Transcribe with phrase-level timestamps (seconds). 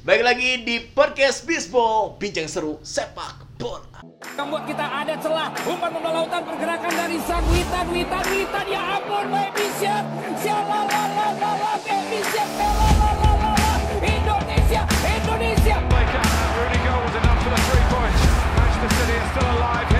[0.00, 4.00] Baik lagi di podcast Bisbol, bincang seru sepak bola.
[4.32, 9.28] membuat kita ada celah umpan bola lautan pergerakan dari sang witan witan witan ya ampun
[9.28, 10.00] baby siap
[10.40, 12.48] sialalalala baby siap
[14.00, 16.24] Indonesia Indonesia Beckham.
[16.56, 18.22] Rooney goal was enough for the three points.
[18.56, 19.99] Manchester City are still alive here.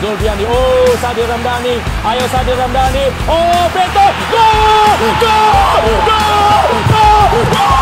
[0.00, 4.92] Zulfiandi, oh Sadir Ramdhani, ayo Sadir Ramdhani, oh Beto, gol,
[5.24, 7.80] gol, gol, gol, gol,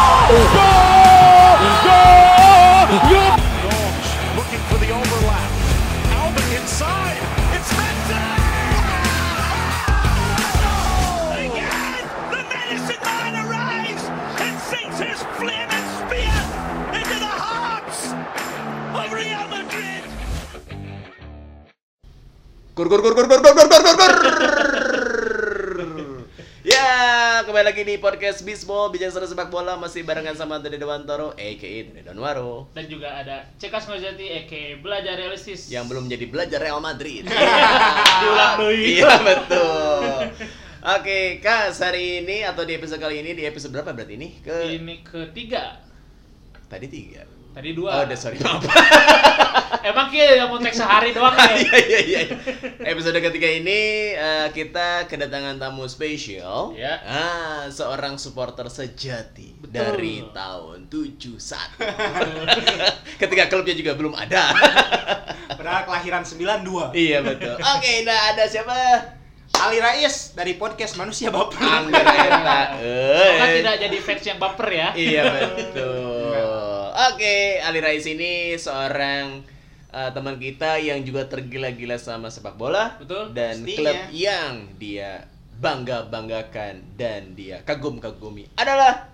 [0.55, 0.74] gol,
[1.82, 2.14] gol,
[3.66, 5.50] Norms looking for the overlap.
[6.14, 7.33] Albert inside.
[22.74, 24.14] Gur gur gur gur gur gur gur gur gur.
[26.66, 26.91] Ya,
[27.47, 32.03] kembali lagi di podcast Bisbol, seru sepak bola masih barengan sama Dede Dewantoro, aka Dede
[32.03, 37.31] Donwaro, dan juga ada Cekas Ngojati Eke belajar realistis yang belum jadi belajar Real Madrid.
[38.27, 38.75] Diulang dulu.
[38.75, 40.34] Iya betul.
[40.98, 44.42] Oke, Kak, hari ini atau di episode kali ini di episode berapa berarti ini?
[44.42, 45.78] Ke ini ketiga
[46.66, 47.33] tadi tiga.
[47.55, 48.62] Tadi Oh, dua udah sorry maaf.
[49.84, 52.20] emang kia yang mau teks sehari doang ya Iya iya iya.
[52.84, 56.75] Episode ketiga ini eh, kita kedatangan tamu spesial.
[56.75, 56.98] Ya.
[57.00, 61.38] Ah, seorang supporter sejati dari tahun 71.
[63.20, 64.50] Ketika klubnya juga belum ada.
[65.48, 66.91] Padahal kelahiran 92.
[66.94, 67.55] iya betul.
[67.55, 68.75] Oke, nah ada siapa?
[69.55, 71.62] Ali Rais dari podcast Manusia Baper.
[71.62, 72.60] Angga Reta.
[72.75, 73.55] semoga Eh.
[73.55, 76.13] tidak jadi fans yang baper ya Iya betul.
[77.05, 79.44] Oke, Ali Rais ini seorang
[79.92, 83.36] uh, teman kita yang juga tergila-gila sama sepak bola Betul.
[83.36, 83.77] dan Pastinya.
[83.77, 85.28] klub yang dia
[85.60, 89.12] bangga banggakan dan dia kagum kagumi adalah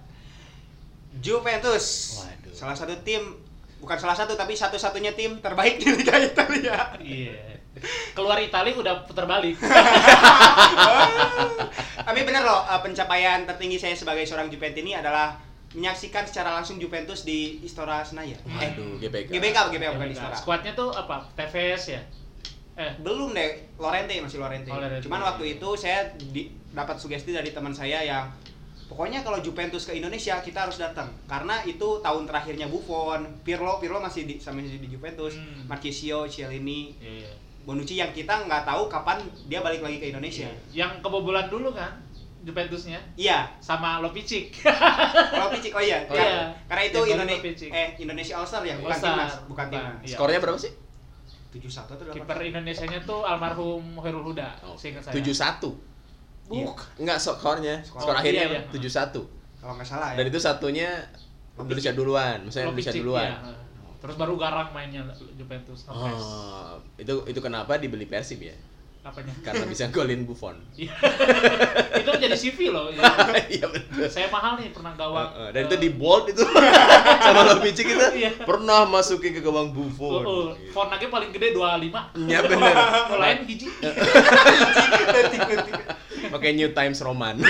[1.18, 2.14] Juventus.
[2.22, 2.55] Waduh.
[2.55, 3.27] Salah satu tim
[3.83, 6.95] bukan salah satu tapi satu-satunya tim terbaik di Liga Italia.
[7.02, 7.58] iya
[8.12, 9.57] keluar Itali udah putar balik
[12.07, 15.39] tapi benar loh eh, pencapaian tertinggi saya sebagai seorang Juventus ini adalah
[15.73, 18.39] menyaksikan secara langsung Juventus di Istora Senayan.
[18.58, 19.31] Eh, Aduh, GBK.
[19.31, 20.35] GBK GBK bukan Istora.
[20.35, 22.03] squadnya tuh apa TVS ya
[22.77, 24.67] eh Belum deh, Lorente masih Lorente.
[24.67, 25.05] Oh, Lorente.
[25.05, 28.31] Cuman waktu itu saya di- dapat sugesti dari teman saya yang
[28.86, 33.98] pokoknya kalau Juventus ke Indonesia kita harus datang karena itu tahun terakhirnya Buffon, Pirlo, Pirlo
[33.98, 35.67] masih di sama di Juventus, Hmm.
[35.67, 37.31] Marchisio, Cielini, iya.
[37.61, 40.48] Bonucci yang kita nggak tahu kapan dia balik lagi ke Indonesia.
[40.73, 42.01] yang kebobolan dulu kan
[42.40, 46.40] Juventusnya Iya, sama Lopicic kalau Picik oh iya, Oh, Kar- iya.
[46.64, 47.70] karena itu Yang golin Indonesia Lopicic.
[47.70, 50.01] eh Indonesia All Star ya, bukan All-Star, timnas, bukan timnas.
[50.01, 50.17] Iya.
[50.17, 50.73] Skornya berapa sih?
[51.51, 52.14] 71 atau 8?
[52.14, 55.74] kiper Indonesianya tuh almarhum Hoirul Huda seingat saya 71.
[56.48, 56.64] Iya.
[56.67, 57.74] Buk, enggak skornya.
[57.80, 58.01] Skor.
[58.01, 58.62] Skor Oh, akhirnya iya, iya.
[58.70, 59.22] 71.
[59.61, 60.17] Kalau nggak salah ya.
[60.17, 60.89] Dan itu satunya
[61.55, 63.28] Indonesia duluan, misalnya Indonesia duluan.
[63.28, 63.52] iya.
[64.01, 65.05] terus baru Garang mainnya
[65.36, 65.84] Juventus.
[65.84, 68.57] Oh, itu itu kenapa dibeli Persib ya?
[69.00, 70.61] Apanya Karena bisa golin Buffon.
[70.80, 70.92] Iya.
[72.00, 73.00] itu jadi CV loh ya.
[73.61, 74.05] Iya betul.
[74.12, 76.44] saya mahal nih pernah gawang Uh, uh, dan itu di bold itu
[77.24, 78.30] sama Lopicic itu Iya.
[78.44, 80.22] pernah masukin ke gawang oh, Buffon.
[80.24, 80.48] oh.
[80.72, 82.74] font lagi paling gede 25 Iya benar.
[83.08, 83.68] Yang lain hiji
[86.30, 87.40] Pakai New Times Roman.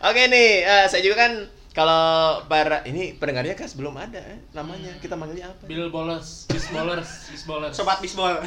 [0.00, 1.32] Oke nih, eh, saya juga kan
[1.70, 4.90] kalau para ini pendengarnya kas belum ada eh, namanya.
[4.98, 5.70] Kita manggilnya apa?
[5.70, 8.34] Bill Bowlers Bis Bowlers Bis Bowlers Sobat bisbol.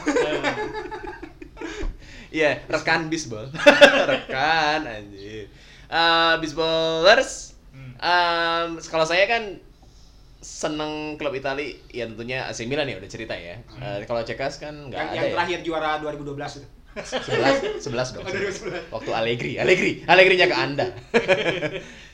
[2.33, 3.45] Iya, rekan bisbol.
[4.09, 5.47] rekan anjir.
[5.87, 7.53] Eh bisbolers.
[7.69, 7.93] Hmm.
[8.01, 9.61] em, kalau saya kan
[10.43, 13.61] seneng klub Itali ya tentunya AC Milan ya udah cerita ya.
[13.79, 15.33] Eh, kalau Cekas kan nggak yang, ada yang ya.
[15.37, 16.67] terakhir juara 2012 itu.
[16.93, 18.23] 11 11 dong.
[18.27, 18.93] Oh, 2011.
[18.93, 20.87] Waktu Allegri, Allegri, Allegri-nya ke Anda.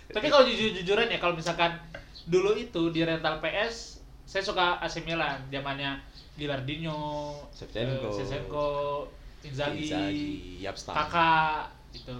[0.09, 1.77] Tapi kalau jujur-jujuran ya kalau misalkan
[2.25, 5.97] dulu itu di rental PS saya suka AC Milan zamannya
[6.37, 8.07] Gilardino Shevchenko.
[8.07, 8.67] eh, Shevchenko
[9.39, 10.29] Inzaghi, Inzaghi.
[10.93, 12.17] Kakak itu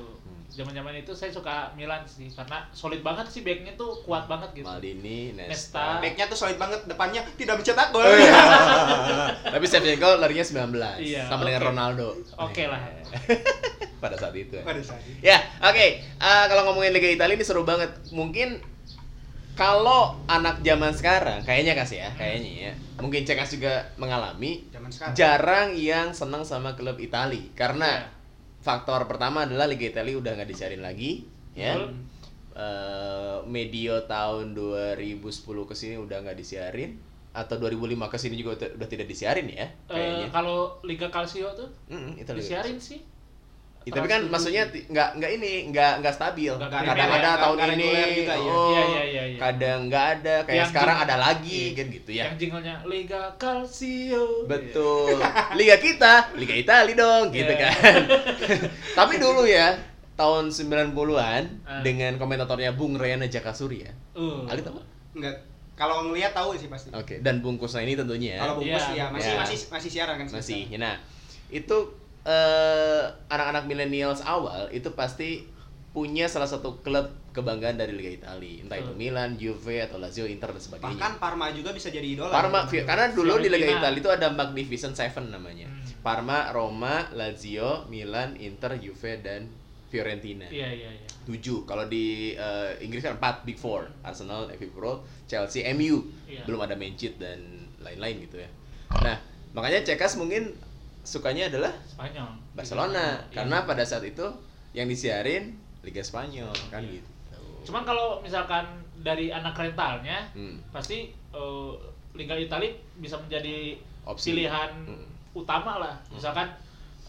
[0.60, 0.76] Hmm.
[0.76, 4.68] zaman-zaman itu saya suka Milan sih karena solid banget sih backnya tuh kuat banget gitu
[4.68, 5.48] Maldini, Nesta.
[5.48, 5.86] Nesta.
[6.00, 8.04] Backnya tuh solid banget, depannya tidak mencetak gol.
[8.04, 8.36] Oh, iya.
[9.56, 11.68] Tapi Shevchenko larinya 19 Iya, sama dengan oke.
[11.72, 12.08] Ronaldo.
[12.36, 12.82] Oke lah.
[14.04, 14.52] Pada saat itu.
[14.54, 14.64] ya.
[14.64, 15.20] Pada saat itu.
[15.22, 15.88] Ya, oke.
[16.04, 17.96] Eh, kalau ngomongin Liga Italia ini seru banget.
[18.12, 18.60] Mungkin
[19.54, 22.74] kalau anak zaman sekarang, kayaknya kasih ya, kayaknya ya.
[22.98, 25.14] Mungkin Cekas juga mengalami Zaman sekarang.
[25.14, 28.19] jarang yang senang sama klub Italia karena Iya.
[28.60, 31.76] Faktor pertama adalah Liga Italia udah nggak disiarin lagi, ya.
[31.76, 31.92] Betul.
[32.52, 35.24] Eh, medio tahun 2010
[35.64, 37.00] ke sini udah nggak disiarin
[37.32, 40.28] atau 2005 ke sini juga udah- tidak disiarin ya kayaknya.
[40.30, 42.36] kalau Liga Calcio tuh Mm, Italia.
[42.36, 43.00] disiarin sih
[43.90, 46.54] Ya, tapi kan maksudnya nggak nggak ini nggak nggak stabil.
[46.54, 47.90] Kadang ada tahun ini,
[48.24, 48.36] ya.
[48.38, 49.38] oh, Iya, iya, iya, iya.
[49.38, 50.36] kadang nggak ada.
[50.46, 51.74] Kayak Yang sekarang jing- ada lagi Iya.
[51.74, 52.24] kan gitu ya.
[52.24, 54.26] Yang jinglenya Liga Calcio.
[54.46, 55.18] Betul.
[55.60, 57.66] Liga kita, Liga Italia dong, gitu Iya.
[57.66, 58.02] kan.
[59.00, 59.74] Tapi dulu ya,
[60.14, 61.82] tahun 90-an Ah.
[61.82, 63.92] dengan komentatornya Bung Rayana Jakasuri ya.
[64.14, 64.46] Uh.
[64.46, 64.78] Ali tahu?
[64.78, 64.88] nggak?
[65.16, 65.36] Enggak.
[65.74, 66.92] Kalau ngelihat tahu sih pasti.
[66.92, 68.40] Oke, dan bungkusnya ini tentunya ya.
[68.44, 69.40] Kalau bungkus Iya, ya masih iya.
[69.40, 70.62] masih masih siaran kan masih.
[70.76, 71.00] Nah,
[71.50, 71.78] itu
[72.26, 75.48] eh, anak-anak millennials awal itu pasti
[75.90, 79.02] punya salah satu klub kebanggaan dari Liga Italia, entah itu Betul.
[79.02, 80.98] Milan, Juve atau Lazio, Inter dan sebagainya.
[80.98, 82.34] Bahkan Parma juga bisa jadi idola.
[82.34, 83.78] Parma, Vi- karena dulu di Liga.
[83.78, 85.70] Italia itu ada Magnificent Seven namanya.
[85.70, 85.82] Hmm.
[86.02, 89.50] Parma, Roma, Lazio, Milan, Inter, Juve dan
[89.90, 90.46] Fiorentina.
[90.50, 91.08] Iya iya iya.
[91.26, 91.66] Tujuh.
[91.66, 96.06] Kalau di eh, Inggris kan empat Big Four, Arsenal, Liverpool, Chelsea, MU.
[96.30, 96.46] Iya.
[96.46, 97.42] Belum ada Manchester dan
[97.82, 98.50] lain-lain gitu ya.
[99.02, 99.18] Nah,
[99.54, 100.54] makanya Cekas mungkin
[101.02, 102.30] sukanya adalah Spanyol.
[102.54, 103.36] Barcelona Iya.
[103.36, 104.26] karena pada saat itu
[104.72, 107.00] yang disiarin Liga Spanyol kan Iya.
[107.00, 107.10] gitu.
[107.66, 108.66] Cuman kalau misalkan
[108.98, 110.60] dari anak rentalnya Hmm.
[110.70, 111.72] pasti eh,
[112.12, 114.34] Liga Italia bisa menjadi Opsi.
[114.34, 115.06] pilihan Hmm.
[115.32, 115.96] utama lah.
[116.10, 116.50] Misalkan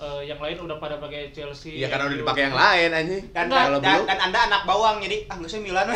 [0.00, 1.76] eh, yang lain udah pada pakai Chelsea.
[1.76, 3.23] Iya karena udah dipakai yang lain anjing.
[3.31, 5.87] dan, Kalau dan, dan, anda anak bawang jadi ah nggak usah Milan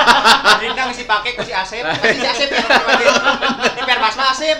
[0.62, 2.64] Rindang masih pakai masih Asep masih si Asep ya
[3.76, 4.58] di Permas Asep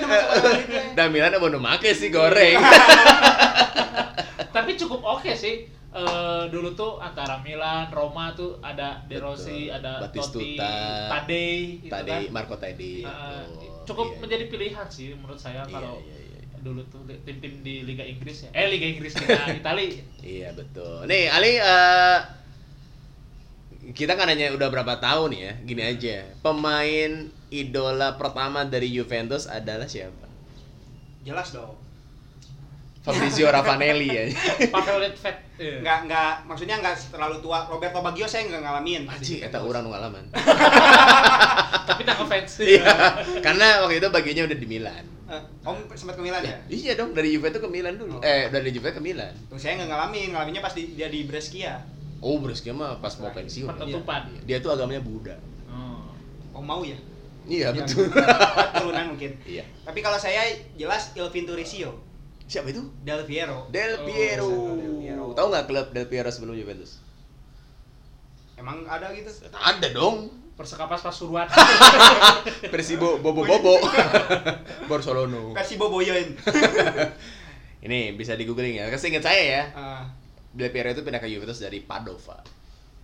[0.93, 2.61] dan Milan mau make sih goreng.
[4.56, 5.65] Tapi cukup oke sih.
[5.93, 9.77] Eh, dulu tuh antara Milan, Roma tuh ada De Rossi, Betul.
[9.77, 12.23] ada Batistuta, Totti, Tadei, gitu Tadi kan.
[12.33, 13.05] Marco Tadi.
[13.05, 13.85] Eh, Betul.
[13.85, 16.21] cukup Iya, menjadi pilihan sih menurut saya Iya, kalau iya, iya, iya.
[16.62, 18.50] Dulu tuh tim-tim di Liga Inggris ya.
[18.55, 20.03] Eh Liga Inggris Liga Italia.
[20.23, 21.11] Iya betul.
[21.11, 22.19] Nih Ali, eh,
[23.91, 26.23] kita kan hanya udah berapa tahun ya, gini aja.
[26.38, 30.23] Pemain idola pertama dari Juventus adalah siapa?
[31.23, 31.79] jelas dong
[33.03, 34.25] Fabrizio Ravanelli ya.
[34.70, 35.37] Pavel Nedved.
[35.58, 35.79] Iya.
[35.82, 40.25] nggak nggak maksudnya nggak terlalu tua Roberto Baggio saya nggak ngalamin Aji, eta orang ngalaman.
[41.91, 42.62] Tapi tak ngefans.
[42.62, 42.87] Iya,
[43.43, 45.05] karena waktu itu bagiannya udah di Milan.
[45.32, 48.20] Eh, om sempat ke Milan ya Iya dong, dari Juve itu ke Milan dulu.
[48.20, 48.23] Oh.
[48.23, 49.32] Eh, dari Juve ke Milan.
[49.49, 51.81] Tuh saya nggak ngalamin, ngalaminnya pas di, dia di Brescia.
[52.20, 53.64] Oh, Brescia mah pas mau pensiun.
[53.67, 54.29] Penutupan.
[54.29, 54.40] Iya.
[54.44, 55.40] Dia tuh agamanya Buddha.
[55.67, 56.05] Oh.
[56.52, 57.00] Oh mau ya?
[57.49, 58.06] Iya, Yang- betul.
[58.76, 59.32] Turunan mungkin.
[59.43, 59.64] Iya.
[59.82, 60.44] Tapi kalau saya
[60.76, 61.96] jelas Ilvin Turisio,
[62.44, 62.84] Siapa itu?
[63.00, 63.64] Del Piero.
[63.73, 64.49] Del Oh, Piero.
[64.76, 65.25] Del Piero.
[65.32, 67.00] Tahu nggak klub Del Piero sebelum Juventus?
[68.61, 69.32] Emang ada gitu?
[69.50, 70.29] Ada dong.
[70.52, 71.49] Persekapas Pasuruan.
[72.72, 73.81] Persibo Bobo Bobo.
[74.90, 75.52] Barcelona.
[75.54, 76.37] Kasih boboyoin.
[77.84, 78.87] Ini bisa di googling ya.
[78.88, 79.62] Kasih ingat saya ya.
[79.72, 80.02] Ah,
[80.52, 82.38] Del Piero itu pindah ke Juventus dari Padova.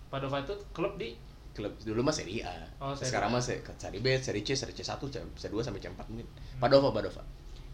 [0.07, 1.13] Padova itu klub di
[1.49, 2.53] Klub dulu mah Serie A.
[2.79, 4.95] Oh, Serie Sekarang mah se- Serie B, Serie C, Serie C1,
[5.33, 6.27] C2 sampai C4 mungkin.
[6.55, 7.19] Padova, Padova.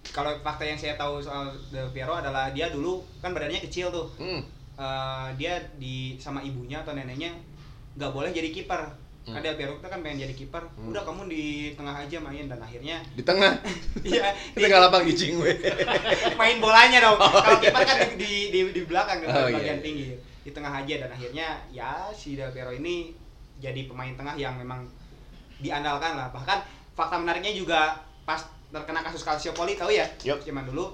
[0.06, 4.08] kalau fakta yang saya tahu soal Del Piero adalah dia dulu kan badannya kecil tuh.
[4.16, 4.42] Hmm.
[4.76, 7.30] Eh, dia di sama ibunya atau neneknya
[7.94, 8.82] nggak boleh jadi kiper.
[9.26, 9.34] Hmm.
[9.34, 10.64] Kan Del Piero itu kan pengen jadi kiper.
[10.78, 10.94] Hmm.
[10.94, 13.58] Udah kamu di tengah aja main dan akhirnya Di tengah.
[14.06, 15.50] Iya, Di tengah lapang gicing we.
[16.40, 17.18] main bolanya dong.
[17.26, 17.74] Oh, Kalau iya.
[17.74, 19.84] kiper kan di, di di di belakang di Oh, bagian iya.
[19.84, 20.08] tinggi.
[20.46, 23.18] Di tengah aja dan akhirnya ya si Del Piero ini
[23.58, 24.86] jadi pemain tengah yang memang
[25.58, 26.30] diandalkan lah.
[26.30, 26.60] Bahkan
[26.94, 27.98] fakta menariknya juga
[28.30, 30.06] pas terkena kasus Calciopoli tahu ya?
[30.22, 30.46] Yup.
[30.46, 30.94] Zaman dulu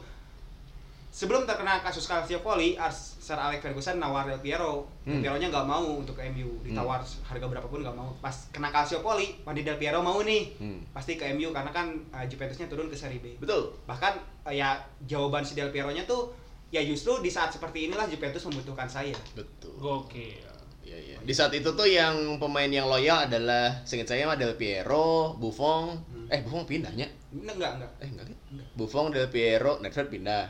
[1.11, 4.89] sebelum terkena kasus Calciopoli, Ars- Sir Alex Ferguson nawar Del Piero.
[5.05, 5.21] Del Hmm.
[5.21, 8.09] Piero-nya nggak mau untuk ke MU, ditawar harga berapapun nggak mau.
[8.17, 10.57] Pas kena Calciopoli, Wandi Del Piero mau nih.
[10.57, 10.81] Hmm.
[10.89, 13.77] Pasti ke MU karena kan uh, Juventusnya turun ke Serie B Betul.
[13.85, 14.17] bahkan
[14.49, 14.73] eh, ya
[15.05, 16.33] jawaban si Del Piero-nya tuh
[16.73, 19.13] ya justru di saat seperti inilah Juventus membutuhkan saya.
[19.37, 19.77] Betul.
[19.77, 20.49] Gokil.
[20.81, 21.17] Iya, iya.
[21.21, 25.93] Di saat itu tuh yang pemain yang loyal adalah seingat saya mah Del Piero, Buffon.
[26.25, 27.05] Eh, Buffon pindahnya.
[27.29, 27.91] Enggak, enggak, enggak.
[28.01, 28.37] Eh, enggak kan?
[28.73, 30.45] Buffon, Del Piero, Nedved pindah.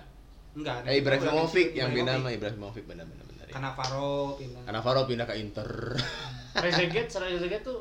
[0.52, 0.84] Enggak.
[0.84, 2.24] Eh, Ibrahimovic yang pindah Ibrahimovic.
[2.24, 3.26] mah Ibrahimovic benar benar.
[3.42, 3.46] Ya.
[3.52, 4.62] Cannavaro pindah.
[4.64, 5.70] Cannavaro pindah ke Inter.
[6.54, 7.80] Trezeguet, Trezeguet tuh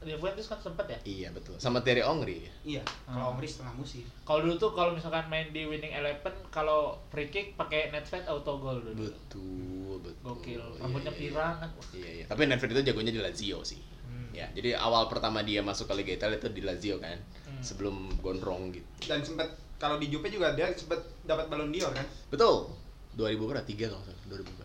[0.00, 0.98] di Juventus kan sempet ya.
[1.04, 1.54] iya, betul.
[1.54, 2.48] Sama Thierry Henry.
[2.64, 3.12] Iya, Hmm.
[3.12, 4.00] kalau Omri setengah musim.
[4.22, 8.56] Kalau dulu tuh kalau misalkan main di winning eleven kalau free kick pakai Nedved auto
[8.56, 8.96] goal dulu.
[9.04, 10.24] Betul, betul.
[10.24, 10.56] Gokil.
[10.58, 11.68] Iya, Rambutnya iya, pirang kan.
[11.92, 12.24] Iya, iya.
[12.24, 13.76] Tapi Nedved itu jagonya di Lazio sih.
[14.02, 14.32] Hmm.
[14.32, 17.20] Ya, jadi awal pertama dia masuk ke Liga Italia itu di Lazio kan.
[17.44, 17.60] Hmm.
[17.60, 18.88] Sebelum gondrong gitu.
[19.04, 22.04] Dan sempat kalau di Juve juga dia sempat dapat Ballon d'Or kan?
[22.28, 22.68] Betul.
[23.16, 23.64] 2000 berapa?
[23.64, 24.20] 3 kalau salah.
[24.28, 24.60] 2004.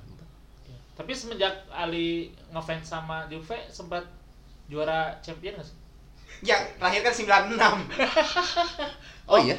[0.67, 0.77] Iya.
[0.93, 2.10] Tapi semenjak Ali
[2.51, 4.03] ngefans sama Juve sempat
[4.67, 5.77] juara champion nggak sih?
[6.43, 7.55] Ya, terakhir kan 96.
[9.25, 9.55] Oh, iya.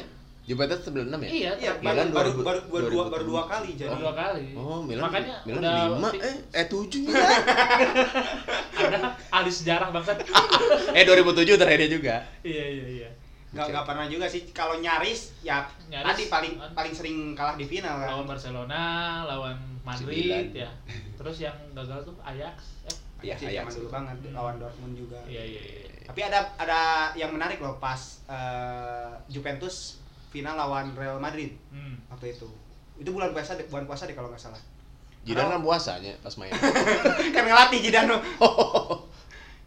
[0.47, 1.27] Juventus 96 ya?
[1.27, 1.71] Iya, Iya.
[1.83, 3.27] Milan baru, 2000 baru, baru, dua, baru 2007.
[3.27, 3.89] dua kali jadi.
[3.91, 4.45] Baru dua kali.
[4.55, 7.19] Oh, Milan Makanya Milan udah 5 fi- eh eh 7 ya.
[8.77, 10.17] ada ahli sejarah bangsat.
[10.97, 12.15] eh 2007 terakhir dia juga.
[12.45, 13.09] iya iya iya.
[13.49, 14.43] Nggak, nggak pernah juga sih.
[14.49, 16.71] Kalau nyaris, ya Nyaris, tadi paling kan.
[16.73, 18.07] paling sering kalah di final kan.
[18.09, 18.81] lawan Barcelona,
[19.23, 20.67] lawan Madrid Sembilan.
[20.67, 20.69] ya.
[21.15, 22.55] Terus yang gagal tuh Ajax.
[22.85, 25.17] Eh, Iya Ya, sih, Ajax zaman dulu banget lawan Dortmund juga.
[25.25, 25.79] iya iya iya.
[26.03, 26.79] Tapi ada ada
[27.13, 31.97] yang menarik loh pas eh, Juventus final lawan Real Madrid Hmm.
[32.07, 32.45] waktu itu.
[32.95, 34.59] Itu bulan puasa deh, bulan puasa deh kalau nggak salah.
[35.23, 36.51] Jidan kan puasanya pas main.
[37.35, 38.15] kan ngelatih Zidane.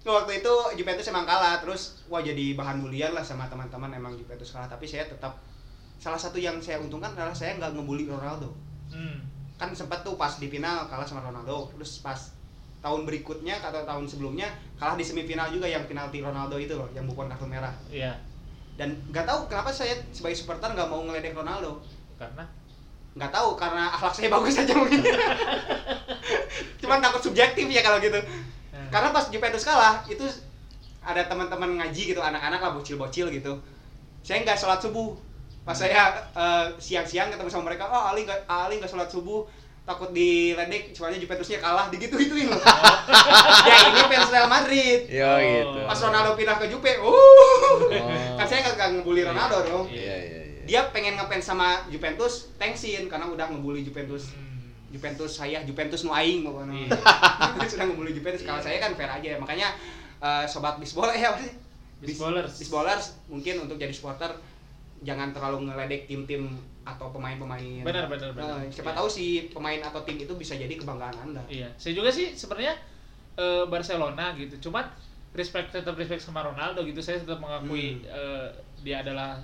[0.03, 4.49] waktu itu Juventus emang kalah terus wah jadi bahan bulian lah sama teman-teman emang Juventus
[4.49, 5.37] kalah tapi saya tetap
[5.97, 8.53] salah satu yang saya untungkan adalah saya nggak ngebully Ronaldo
[8.91, 9.23] Hmm.
[9.55, 12.19] kan sempat tuh pas di final kalah sama Ronaldo terus pas
[12.81, 17.05] tahun berikutnya atau tahun sebelumnya kalah di semifinal juga yang penalti Ronaldo itu loh yang
[17.05, 18.19] bukan kartu merah Iya.
[18.75, 21.79] dan nggak tahu kenapa saya sebagai supporter nggak mau ngeledek Ronaldo
[22.17, 22.43] Karena
[23.11, 25.01] nggak tahu karena akhlak saya bagus aja mungkin
[26.81, 28.19] cuman takut subjektif ya kalau gitu.
[28.91, 30.27] Karena pas Juventus kalah itu
[31.01, 33.57] ada teman-teman ngaji gitu anak-anak lah bocil-bocil gitu.
[34.21, 35.17] Saya nggak sholat subuh.
[35.65, 39.49] Pas saya eh, siang-siang ketemu sama mereka oh Ali nggak Ali nggak sholat subuh.
[39.89, 41.89] Takut diledek soalnya Juventusnya kalah.
[41.89, 42.61] Digitu gituin loh.
[43.61, 45.09] Ya ini fans Real Madrid.
[45.09, 45.81] Yo gitu.
[45.89, 47.07] pas Ronaldo pindah ke Juve uh.
[47.07, 47.89] Oh.
[48.37, 49.87] kan saya nggak nggak ngebully Ronaldo dong.
[49.89, 50.63] Iya iya iya.
[50.69, 54.37] dia pengen ngefans sama Juventus thanksin karena udah ngebully Juventus.
[54.37, 54.60] Hmm.
[54.91, 57.65] Juventus saya Juventus nu aing pokoknya Iya.
[57.71, 58.67] sudah ngebully Juventus kalau Iya.
[58.67, 59.69] saya kan fair aja makanya
[60.19, 61.55] eh, sobat bisbol apa sih
[62.01, 62.57] Bisballers.
[62.57, 64.33] bisballers mungkin untuk jadi supporter
[65.01, 66.49] jangan terlalu ngeledek tim-tim
[66.81, 68.57] atau pemain-pemain Benar, benar, benar.
[68.59, 68.99] Eh, siapa Iya.
[68.99, 72.73] tahu si pemain atau tim itu bisa jadi kebanggaan anda Iya, saya juga sih sebenarnya
[73.33, 74.69] eh, Barcelona gitu.
[74.69, 74.85] Cuman
[75.31, 76.99] respect tetap respect sama Ronaldo gitu.
[76.99, 78.11] Saya tetap mengakui Hmm.
[78.11, 78.49] eh,
[78.81, 79.39] dia adalah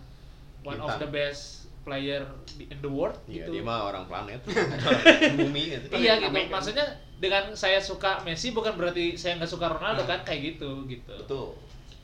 [0.61, 1.01] one of Bintang.
[1.01, 3.51] the best player di- in the world Iya, gitu.
[3.55, 4.43] dia mah orang planet.
[5.39, 5.87] Bumi gitu.
[5.95, 6.29] Iya gitu.
[6.29, 6.53] Amerika.
[6.53, 10.09] Maksudnya dengan saya suka Messi bukan berarti saya nggak suka Ronaldo Nah.
[10.11, 11.15] kan kayak gitu gitu.
[11.17, 11.55] Betul.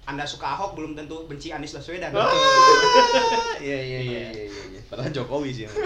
[0.02, 2.10] Anda suka Ahok belum tentu benci Anies Baswedan
[3.62, 4.62] Iya iya iya iya iya.
[4.74, 4.80] iya.
[4.90, 5.66] Padahal Jokowi sih.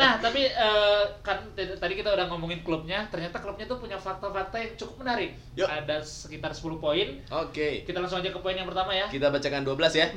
[0.00, 4.72] Nah, tapi eh, kan tadi kita udah ngomongin klubnya, ternyata klubnya tuh punya fakta-fakta yang
[4.80, 5.36] cukup menarik.
[5.60, 5.68] Yuk.
[5.68, 7.20] Ada sekitar 10 poin.
[7.28, 7.84] Oke.
[7.84, 9.12] Kita langsung aja ke poin yang pertama ya.
[9.12, 10.08] Kita bacakan 12 ya.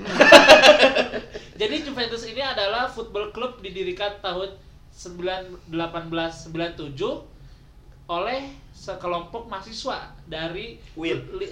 [1.60, 4.56] Jadi Juventus ini adalah football club didirikan tahun
[4.96, 7.33] 9 1897
[8.08, 11.24] oleh sekelompok mahasiswa dari Win.
[11.40, 11.52] li-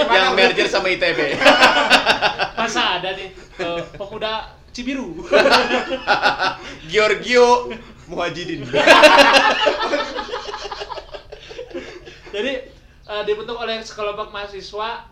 [0.16, 1.36] Yang merger sama ITB.
[2.60, 5.20] masa ada nih eh, pemuda Cibiru.
[6.90, 7.68] Giorgio
[8.08, 8.64] Muhajidin.
[12.30, 12.52] Jadi
[13.04, 15.04] eh, dibentuk oleh sekelompok mahasiswa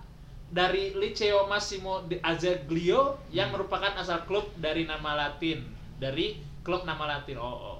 [0.49, 5.61] dari Liceo Massimo de Azeglio yang merupakan asal klub dari nama Latin,
[6.01, 7.37] dari klub nama Latin.
[7.37, 7.78] Oh, oh.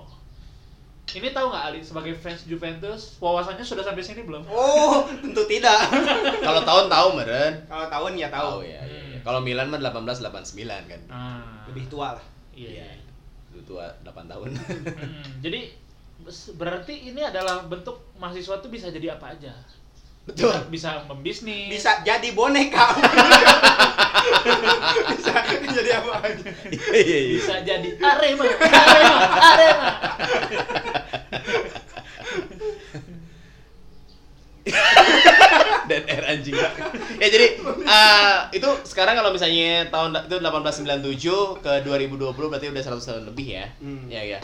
[1.11, 4.45] Ini tahu nggak Ali sebagai fans Juventus wawasannya sudah sampai sini belum?
[4.45, 5.89] oh tentu tidak
[6.47, 7.53] Kalau tahun tahu meren.
[7.65, 8.69] kalau tahun ya Tahu ya.
[8.69, 9.17] iya, iya.
[9.17, 9.25] Hmm.
[9.25, 11.01] Kalau Milan mah 1889 kan.
[11.09, 12.85] Ah, lebih tua lah Iya.
[12.85, 12.87] iya.
[13.49, 14.53] Itu tua 8 tahun.
[14.53, 15.73] Hmm, jadi
[16.53, 19.55] berarti ini adalah bentuk mahasiswa tuh bisa jadi apa aja.
[20.29, 20.53] Betul.
[20.69, 21.73] Bisa membisnis.
[21.73, 22.85] bisa jadi boneka
[25.09, 25.33] bisa
[25.73, 26.51] jadi apa aja
[27.33, 29.89] bisa jadi Arema, Arema, Arema.
[35.89, 36.53] dan R anjing.
[37.17, 43.01] ya jadi eh, itu sekarang kalau misalnya tahun itu 1897 ke 2020 berarti udah 100
[43.09, 43.67] tahun lebih ya.
[43.81, 44.05] Hmm.
[44.13, 44.41] Ya ya.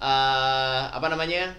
[0.00, 1.52] Eh, apa namanya?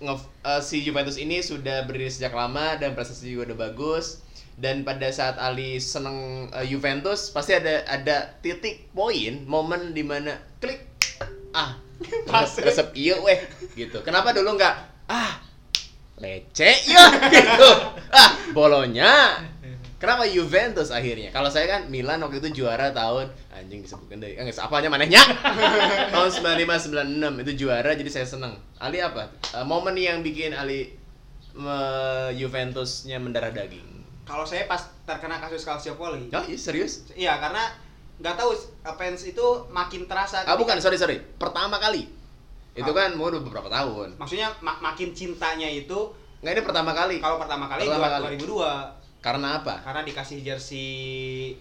[0.00, 4.20] Nge- eh, si Juventus ini sudah berdiri sejak lama dan prestasi juga udah bagus.
[4.56, 10.36] Dan pada saat Ali seneng eh, Juventus pasti ada ada titik poin momen di mana
[10.60, 10.80] klik
[11.56, 11.76] ah
[12.32, 13.40] resep, resep iya weh
[13.76, 14.00] gitu.
[14.04, 14.74] Kenapa dulu nggak
[15.08, 15.40] ah
[16.16, 17.70] leceh ya gitu
[18.08, 19.36] ah bolonya
[20.06, 21.28] kenapa Juventus akhirnya?
[21.28, 25.18] Kalau saya kan Milan waktu itu juara tahun anjing disebutkan dari enggak apanya manehnya?
[26.14, 28.54] Tahun 95 96 itu juara jadi saya seneng.
[28.76, 29.26] Ali apa?
[29.50, 30.94] Eh, momen yang bikin Ali
[31.52, 33.98] me- Juventusnya mendarah daging.
[34.22, 36.30] Kalau saya pas terkena kasus Calciopoli.
[36.30, 37.10] Oh iya serius?
[37.12, 37.66] Iya karena
[38.16, 38.54] nggak tahu
[38.94, 41.18] fans itu makin terasa ah bukan sorry sorry.
[41.36, 42.06] Pertama kali.
[42.72, 42.96] Itu Ah.
[42.96, 44.14] kan mau udah beberapa tahun.
[44.16, 47.16] Maksudnya ma- makin cintanya itu nggak ini pertama kali.
[47.18, 48.36] Kalau pertama kali Pertama dua- kali.
[49.26, 51.58] 2002 karena apa karena dikasih jersey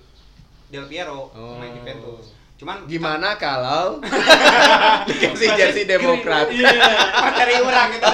[0.68, 1.76] Del Piero pemain Oh.
[1.76, 4.00] Juventus cuman gimana kalau
[5.10, 6.72] dikasih jersey Demokrat Iya.
[7.12, 8.06] materi orang gitu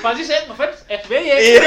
[0.00, 1.20] Pasti saya ngefans FBY.
[1.20, 1.36] iya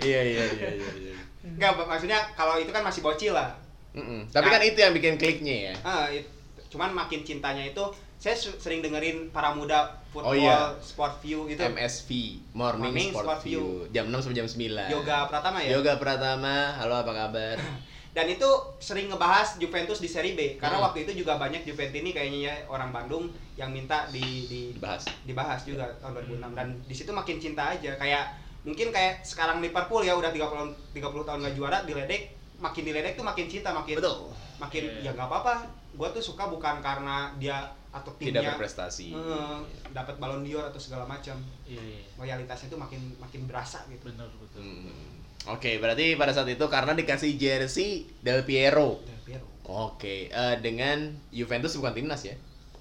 [0.00, 1.14] iya iya iya iya iya.
[1.52, 1.86] nggak Pak.
[1.86, 3.52] maksudnya kalau itu kan masih bocil lah
[3.92, 4.24] Mm-mm.
[4.26, 4.52] Tapi Nah.
[4.56, 5.74] kan itu yang bikin kliknya ya.
[5.84, 6.24] Ah, it-
[6.66, 7.84] cuman makin cintanya itu
[8.22, 10.78] saya sering dengerin para muda football Oh, iya.
[10.78, 12.10] sport view itu MSV
[12.54, 13.58] Morning, Morning Sport, Sport View.
[13.58, 13.90] View.
[13.90, 15.70] jam 6 sampai jam 9 Yoga Pratama ya?
[15.74, 16.56] Yoga Pratama.
[16.72, 17.56] Halo apa kabar?
[18.14, 18.46] Dan itu
[18.78, 20.54] sering ngebahas Juventus di Serie B.
[20.54, 20.86] Karena Hmm.
[20.86, 23.26] waktu itu juga banyak Juventus ini kayaknya ya orang Bandung
[23.56, 25.02] yang minta di, di dibahas.
[25.24, 27.96] dibahas juga tahun 2006 dan di situ makin cinta aja.
[27.96, 32.22] Kayak mungkin kayak sekarang Liverpool ya udah 30 30 tahun nggak juara diledek.
[32.60, 34.30] Makin diledek tuh makin cinta makin betul.
[34.60, 35.00] makin Iya.
[35.02, 35.54] ya nggak apa-apa.
[35.92, 39.58] Gua tuh suka bukan karena dia atau tidak timnya berprestasi eh,
[39.90, 42.00] dapat Ballon d'Or atau segala macam Iya, iya.
[42.16, 44.60] loyalitasnya tuh makin makin berasa gitu Bener betul.
[44.60, 45.20] Hmm.
[45.48, 49.02] Oke, berarti pada saat itu karena dikasih jersey Del Piero.
[49.02, 52.34] Del Piero Oke, eh, dengan Juventus bukan timnas ya?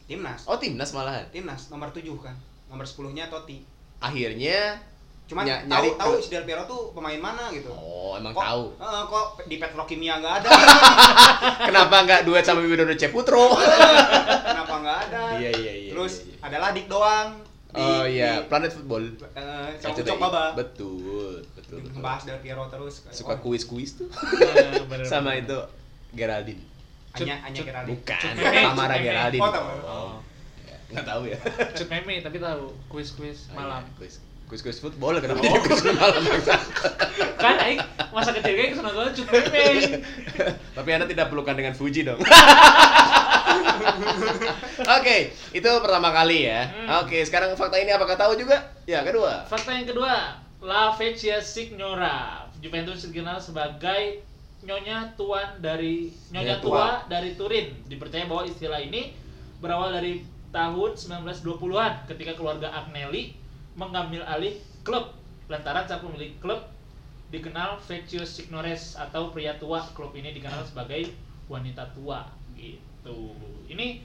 [0.08, 1.24] timnas Oh, timnas malahan.
[1.30, 2.36] timnas nomor 7 kan
[2.68, 3.64] nomor 10 nya Totti
[4.02, 4.76] Akhirnya
[5.32, 8.44] cuman Ny- tahu nyari tahu si Del Piero tuh pemain mana gitu oh, emang kok,
[8.44, 8.64] tahu.
[8.76, 10.50] eh, kok di Petrokimia nggak ada
[11.68, 13.56] Kenapa nggak duet sama Widodo Ceputro?
[14.52, 16.44] kenapa nggak ada Iya, iya, iya, terus iya, iya.
[16.44, 17.30] adalah Dik doang
[17.72, 19.04] di, oh iya, di, Planet Football.
[19.32, 20.04] eh, RCTI.
[20.04, 21.80] Ucok Baba Betul, betul.
[21.80, 21.96] betul.
[21.96, 24.12] ngebahas Del Piero terus Suka oh, kuis-kuis tuh.
[24.12, 25.48] Bener, bener, sama bener.
[25.48, 25.58] itu
[26.12, 26.64] Geraldine.
[27.14, 28.32] Anya Anya Cut- Geraldine Bukan,
[28.68, 28.96] Tamara.
[28.98, 29.40] Geraldine.
[29.40, 29.84] Oh, Tamara.
[29.86, 30.14] Oh.
[30.90, 31.38] Nggak tahu ya.
[31.72, 33.80] Cut meme tapi tahu kuis-kuis Oh, malam.
[33.82, 34.20] iya, Kuis
[34.52, 36.28] kuis kuis football kenapa kuis malam
[37.40, 37.80] kan aing
[38.12, 40.04] masa kecil kayak ke sana soalnya cut meme.
[40.76, 42.20] Tapi Anda tidak pelukan dengan Fuji dong.
[45.00, 45.18] Oke,
[45.56, 46.68] itu pertama kali ya.
[46.68, 47.08] Hmm.
[47.08, 48.76] Oke, sekarang fakta ini apakah tahu juga?
[48.84, 49.48] Ya, kedua.
[49.48, 52.46] Fakta yang kedua, La Vecchia Signora.
[52.62, 54.22] Juventus dikenal sebagai
[54.62, 56.70] nyonya tuan dari nyonya Nyonya tua.
[56.70, 56.88] tua.
[57.10, 57.68] dari Turin.
[57.90, 59.18] Dipercaya bahwa istilah ini
[59.58, 60.22] berawal dari
[60.54, 63.34] tahun 1920-an ketika keluarga Agnelli
[63.74, 65.16] mengambil alih klub
[65.48, 66.60] lantaran sang pemilik klub
[67.28, 69.80] dikenal Vecchio Signores atau pria tua.
[69.92, 71.12] Klub ini dikenal sebagai
[71.48, 73.32] wanita tua gitu.
[73.68, 74.04] Ini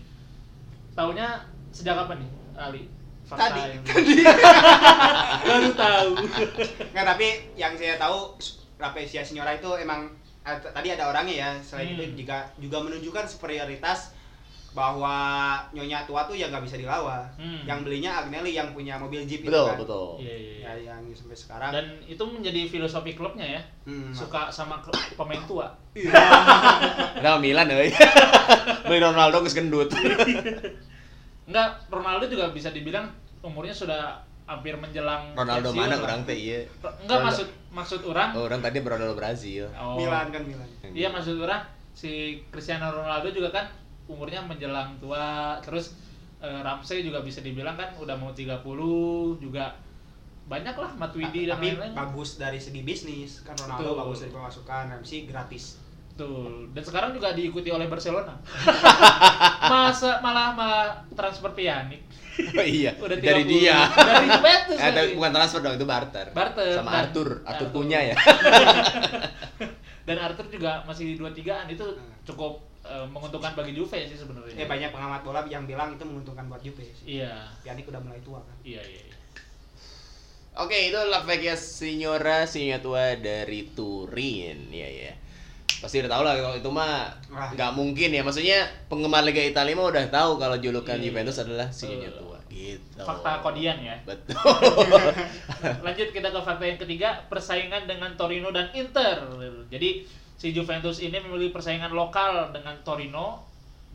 [0.93, 2.83] taunya sejak kapan nih, Ali?
[3.27, 3.61] Fakta Tadi.
[3.69, 3.83] yang-
[5.47, 6.11] Baru tahu.
[6.89, 8.39] Nggak, tapi yang saya tahu
[8.77, 10.07] Rapesia Signora itu emang
[10.43, 11.51] eh, tadi ada orangnya ya.
[11.59, 11.99] Selain Hmm.
[11.99, 14.15] itu juga juga menunjukkan superioritas
[14.76, 15.16] bahwa
[15.73, 17.25] nyonya tua tuh ya nggak bisa dilawan.
[17.40, 17.64] Hmm.
[17.64, 19.80] Yang belinya Agnelli yang punya mobil jeep itu Betul, kan.
[19.80, 20.09] betul.
[20.21, 20.68] Iya, iya, iya.
[20.76, 21.71] Ya yang sampai sekarang.
[21.73, 23.62] Dan itu menjadi filosofi klubnya ya.
[23.89, 25.73] Hmm, Suka sama klub, pemain tua.
[27.17, 27.89] Kenapa Milan euy?
[28.89, 29.89] Beli Ronaldo geus gendut.
[31.49, 33.08] Enggak, Ronaldo juga bisa dibilang
[33.41, 36.60] umurnya sudah hampir menjelang Ronaldo pensiun mana orang teh iya.
[37.00, 38.36] Enggak maksud maksud orang.
[38.36, 39.73] Oh, orang tadi Ronaldo Brazil.
[39.73, 39.97] Oh.
[39.97, 40.69] Milan kan Milan.
[40.93, 41.65] Iya maksud orang
[41.97, 43.73] si Cristiano Ronaldo juga kan
[44.06, 45.26] umurnya menjelang tua
[45.60, 45.95] terus
[46.38, 48.62] eh, Ramsey juga bisa dibilang kan udah mau 30
[49.38, 49.75] juga
[50.47, 51.90] banyak lah Matuidi dan tapi lain-lain.
[51.92, 53.99] bagus dari segi bisnis kan Ronaldo Betul.
[53.99, 56.73] bagus dari pemasukan Ramsey gratis Betul.
[56.73, 58.40] Dan sekarang juga diikuti oleh Barcelona.
[59.69, 62.00] Masa malah malah transfer Pjanic.
[62.56, 63.52] Oh iya, Udah dari 30.
[63.52, 63.84] dia.
[63.84, 66.32] Dari Juventus Eh, bukan transfer dong, itu barter.
[66.32, 66.73] Barter.
[66.73, 67.69] Sama Dan- Arthur, Arthur Arthur.
[67.69, 68.16] punya ya.
[70.06, 71.84] Dan Arthur juga masih 23-an itu
[72.25, 74.55] cukup eh, menguntungkan bagi Juve sih sebenarnya.
[74.55, 77.51] ya banyak pengamat bola yang bilang itu menguntungkan buat Juve sih Iya.
[77.61, 79.03] Pjanic udah mulai tua kan Iya, iya.
[79.03, 79.15] iya.
[80.57, 84.73] Oke, itu La Vecchia Signora singa tua dari Turin.
[84.73, 85.13] Iya, ya.
[85.77, 87.13] Pasti udah tahu lah kalau itu mah
[87.53, 88.25] nggak mungkin ya.
[88.25, 91.13] Maksudnya penggemar Liga Italia mah udah tahu kalau julukan Iya.
[91.13, 92.09] Juventus adalah Betul.
[92.09, 92.41] tua.
[92.49, 92.97] Gitu.
[92.97, 94.01] Fakta kodian ya.
[94.01, 94.33] Betul.
[95.85, 99.29] Lanjut kita ke fakta yang ketiga, persaingan dengan Torino dan Inter.
[99.69, 103.45] Jadi si Juventus ini memiliki persaingan lokal dengan Torino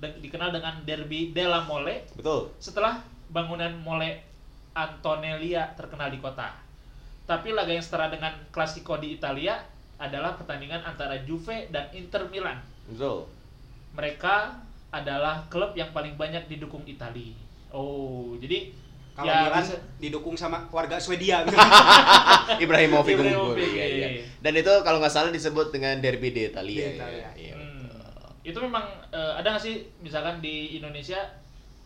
[0.02, 2.50] dan dikenal dengan Derby della Mole Betul.
[2.58, 4.26] setelah bangunan Mole
[4.74, 6.58] Antonellia terkenal di kota.
[7.30, 9.62] Tapi laga yang setara dengan Clasico di Italia
[10.02, 12.58] adalah pertandingan antara Juve dan Inter Milan.
[12.90, 13.30] Betul.
[13.94, 14.58] Mereka
[14.92, 17.38] adalah klub yang paling banyak didukung Italia.
[17.72, 18.76] Oh, jadi
[19.12, 21.54] kalau ya Milan bisa- didukung sama warga Swedia gitu.
[22.64, 23.56] Ibrahimovic unggul.
[23.56, 24.08] Iya, iya.
[24.14, 24.26] iya.
[24.38, 26.30] Dan itu kalau nggak salah disebut dengan Derby.
[26.30, 26.88] Di Italia.
[26.90, 27.30] ya.
[27.34, 27.86] Iya, Hmm.
[27.86, 28.32] betul.
[28.44, 31.20] Itu memang eh, ada nggak sih misalkan di Indonesia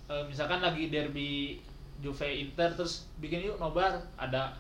[0.06, 1.58] eh, misalkan lagi derby
[1.98, 4.54] Juve Inter terus bikin yuk nobar ada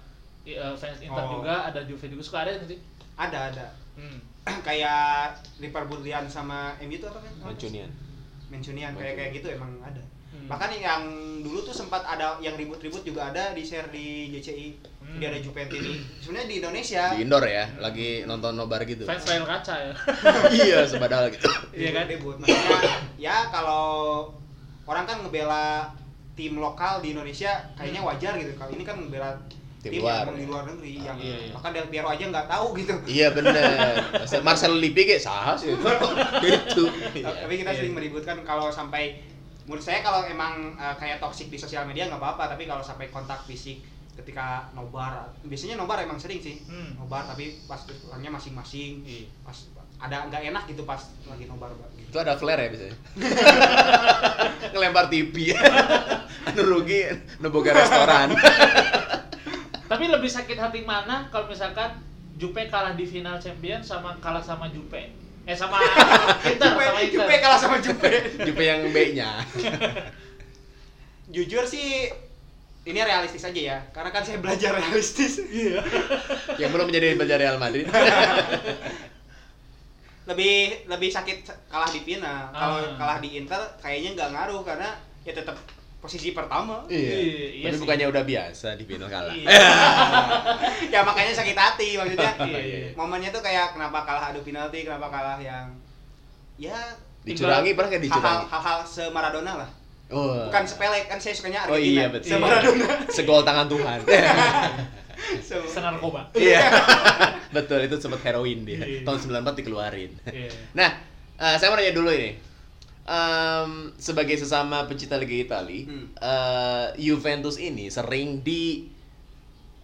[0.44, 1.40] eh, fans Inter Oh.
[1.40, 2.80] juga ada Juve juga suka ada nggak sih?
[3.16, 4.20] ada ada Hmm.
[4.68, 7.88] kayak Liverpoolian sama MU itu apa kan Mancunian.
[8.46, 10.02] Mancunian kayak kayak gitu emang ada
[10.36, 10.48] Hmm.
[10.48, 11.02] bahkan yang
[11.40, 14.68] dulu tuh sempat ada yang ribut-ribut juga ada di share di JCI
[15.00, 15.16] Hmm.
[15.16, 19.06] jadi ada Juventini sebenarnya di Indonesia Di indoor ya, lagi nonton nobar gitu.
[19.06, 19.94] Fans layar kaca ya.
[20.60, 21.46] iya, sebadal gitu.
[21.72, 22.06] Iya kan?
[22.08, 23.86] ribut maksudnya ya kalau
[24.84, 25.94] orang kan ngebela
[26.34, 29.30] tim lokal di Indonesia kayaknya wajar gitu kalau ini kan ngebela
[29.80, 30.26] Tim tim, luar.
[30.26, 31.52] yang di luar negeri yang Iya, iya.
[31.54, 33.54] bahkan Del Piero aja nggak tahu gitu Iya bener.
[34.18, 35.70] Masa- Marcel Lippi kayak sah sih.
[36.44, 36.90] gitu.
[37.14, 37.30] Iya.
[37.40, 37.78] tapi kita Iya.
[37.78, 39.22] sering meributkan kalau sampai
[39.66, 43.10] menurut saya kalau emang eh, kayak toxic di sosial media nggak apa-apa tapi kalau sampai
[43.10, 43.82] kontak fisik
[44.16, 46.96] ketika nobar biasanya nobar emang sering sih Hmm.
[46.96, 49.28] nobar tapi pas orangnya masing-masing Iya.
[49.42, 49.58] pas
[49.98, 52.12] ada nggak enak gitu pas lagi nobar gitu.
[52.12, 52.98] Itu ada flare ya biasanya.
[54.72, 55.56] Ngelempar TV.
[56.48, 57.00] anu rugi
[57.40, 58.36] neboga restoran.
[59.92, 61.96] Tapi lebih sakit hati mana kalau misalkan
[62.36, 65.16] Jupe kalah di final champion sama kalah sama Jupe?
[65.46, 65.78] Eh sama
[66.52, 67.14] Inter Jupe, sama Inter.
[67.14, 68.12] Jupe kalah sama Jupe
[68.46, 69.30] Jupe yang B-nya.
[71.28, 72.06] jujur sih
[72.86, 75.82] ini realistis aja ya karena kan saya belajar realistis iya
[76.56, 77.90] yang belum menjadi belajar Real Madrid.
[80.26, 82.94] lebih lebih sakit kalah di final kalau Ah.
[82.96, 84.90] kalah di Inter kayaknya nggak ngaruh karena
[85.22, 85.58] ya tetap
[86.06, 87.18] posisi pertama Iya,
[87.52, 87.82] iya Tapi sih.
[87.82, 89.34] bukannya udah biasa di final kalah.
[89.34, 89.50] Iya.
[90.94, 92.80] ya makanya sakit hati maksudnya Iya, iya.
[92.94, 95.66] momennya tuh kayak kenapa kalah adu penalti kenapa kalah yang
[96.56, 96.78] ya
[97.22, 98.46] Dicurangi pernah kayak dicurangi?
[98.48, 99.70] hal-hal semaradona lah
[100.06, 100.46] Oh.
[100.46, 102.30] bukan sepele kan saya sukanya Oh Argentina iya betul.
[102.32, 104.00] semaradona Segol tangan Tuhan.
[105.42, 106.30] Se- Senarkoba.
[106.32, 106.62] Iya.
[107.50, 108.78] betul itu sempat heroin dia.
[108.78, 109.02] Iya.
[109.02, 110.12] Tahun 94 dikeluarin.
[110.24, 110.50] Iya.
[110.74, 110.90] Nah,
[111.36, 112.38] eh, saya mau nanya dulu ini.
[113.06, 116.10] Em, sebagai sesama pecinta Liga Italia, Hmm.
[116.16, 118.90] eh, Juventus ini sering di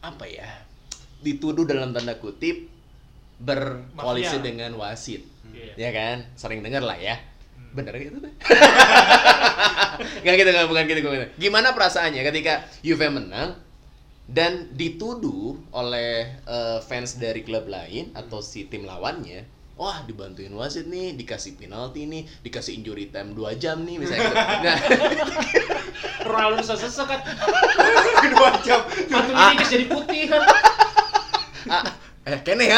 [0.01, 0.49] apa ya?
[1.21, 2.65] Dituduh dalam tanda kutip
[3.37, 4.45] berkoalisi Mafia.
[4.45, 5.21] dengan wasit.
[5.47, 5.73] Iya.
[5.77, 6.17] Ya kan?
[6.33, 7.21] Sering dengar lah ya.
[7.53, 7.77] Hmm.
[7.77, 8.33] Bener gitu tuh.
[10.21, 11.29] Gak gitu, gak, bukan gitu, bukan gitu.
[11.39, 13.53] Gimana perasaannya ketika Juve menang
[14.25, 19.45] dan dituduh oleh eh, fans dari klub lain atau si tim lawannya,
[19.81, 24.37] wah dibantuin wasit nih, dikasih penalti nih, dikasih injury time 2 jam nih misalnya gitu.
[24.61, 24.77] Nah,
[26.21, 27.17] Ronaldo sesek kan.
[28.37, 30.41] dua jam Matu ini jadi putih kan.
[31.65, 31.83] ah,
[32.29, 32.77] eh kene ya.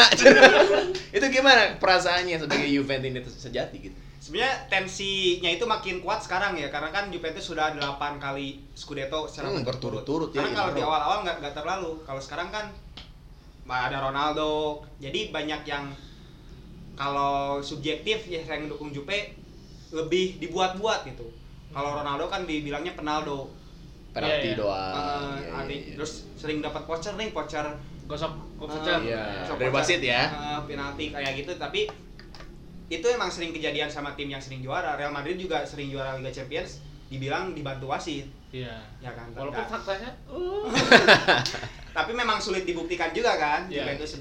[1.20, 3.98] itu gimana perasaannya sebagai Juventus ini sejati gitu?
[4.24, 9.52] sebenarnya tensinya itu makin kuat sekarang ya karena kan Juventus sudah 8 kali Scudetto secara
[9.52, 12.00] Hmm, berturut-turut ya, Karena in kalau di awal-awal nggak terlalu.
[12.08, 12.72] Kalau sekarang kan
[13.68, 14.80] ada Ronaldo.
[14.96, 15.92] Jadi banyak yang
[16.94, 19.34] kalau subjektif ya saya mendukung Juve
[19.90, 21.26] lebih dibuat-buat gitu.
[21.70, 23.50] Kalau Ronaldo kan dibilangnya penaldo.
[24.10, 24.56] Penalti Iya, iya.
[24.56, 24.94] doang.
[24.94, 25.94] Iya, iya, adik- iya.
[25.94, 27.66] terus sering dapat voucher nih, voucher
[28.04, 28.98] Gosok eh, voucher.
[29.02, 30.22] Iya, voucher- dari wasit ya.
[30.28, 31.90] eh, penalti kayak gitu tapi
[32.86, 34.94] itu emang sering kejadian sama tim yang sering juara.
[34.94, 38.76] Real Madrid juga sering juara Liga Champions dibilang dibantu wasit Iya.
[38.98, 40.66] ya kan Walaupun Nggak- faktanya uh,
[41.96, 43.82] tapi memang sulit dibuktikan juga kan Iya.
[43.84, 44.20] Juventus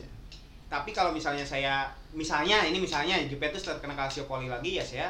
[0.65, 5.07] tapi kalau misalnya saya misalnya ini misalnya Juventus terkena Calciopoli lagi ya saya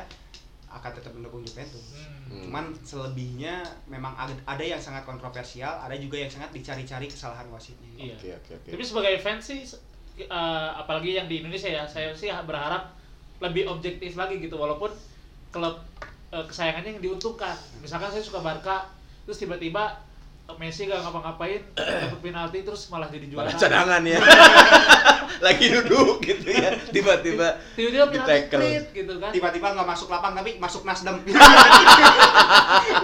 [0.74, 2.50] akan tetap mendukung Juventus hmm.
[2.50, 8.18] Cuman selebihnya memang ada, yang sangat kontroversial ada juga yang sangat dicari-cari kesalahan wasitnya Iya.
[8.18, 8.70] Oke, oke, oke.
[8.74, 9.62] Tapi sebagai fans sih
[10.18, 12.89] eh, apalagi yang di Indonesia ya, saya sih berharap
[13.38, 14.89] lebih objektif lagi gitu walaupun
[15.54, 15.78] klub
[16.34, 17.54] eh, kesayangannya yang diuntungkan.
[17.86, 18.89] Misalkan saya suka Barca,
[19.30, 19.94] terus tiba-tiba
[20.58, 21.62] Messi gak ngapa-ngapain,
[22.04, 23.50] dapat penalti terus malah jadi juara.
[23.50, 24.20] Malah cadangan ya.
[25.46, 26.72] Lagi duduk gitu ya.
[26.89, 28.62] Tiba-tiba Tiba-tiba penalti Di-tackle.
[28.63, 29.32] split gitu kan.
[29.34, 31.20] tiba-tiba nggak masuk lapang tapi masuk Nasdem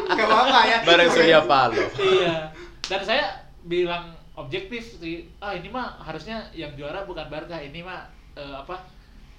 [0.09, 1.87] nggak apa-apa ya bareng Surya Paloh.
[1.99, 2.51] iya.
[2.85, 3.25] Dan saya
[3.63, 5.27] bilang objektif sih.
[5.37, 8.79] Ah, ini mah harusnya yang juara bukan Barca, ini mah eh, apa?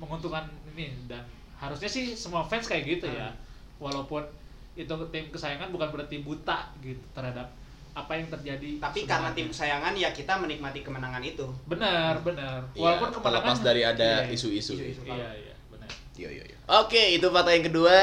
[0.01, 1.21] menguntungkan ini dan
[1.61, 3.29] harusnya sih semua fans kayak gitu ya.
[3.77, 4.25] Walaupun
[4.73, 7.53] itu tim kesayangan bukan berarti buta gitu terhadap
[7.91, 8.79] apa yang terjadi.
[8.79, 9.11] tapi sebenarnya.
[9.11, 12.63] karena tim kesayangan ya kita menikmati kemenangan itu benar, benar.
[12.73, 14.79] Iya, Walaupun kemenangan terlepas dari ada Iya, isu-isu.
[14.79, 15.03] Isu-isu.
[15.07, 15.91] Iya, iya, benar.
[16.15, 16.57] Iya, iya, iya.
[16.71, 17.97] Oke, itu fakta yang kedua.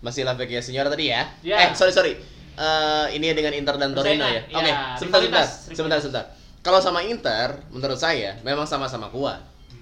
[0.00, 1.28] Masih La Vecchia Signora tadi ya?
[1.44, 1.68] Ya.
[1.68, 2.16] Eh, sorry, sorry.
[2.56, 4.42] Eh, ini dengan Inter dan Torino ya?
[4.48, 5.44] Oke, ya, sebentar, sebentar.
[5.44, 6.00] Sebentar, rivalitas.
[6.04, 6.24] sebentar.
[6.60, 9.40] Kalau sama Inter, menurut saya memang sama-sama kuat.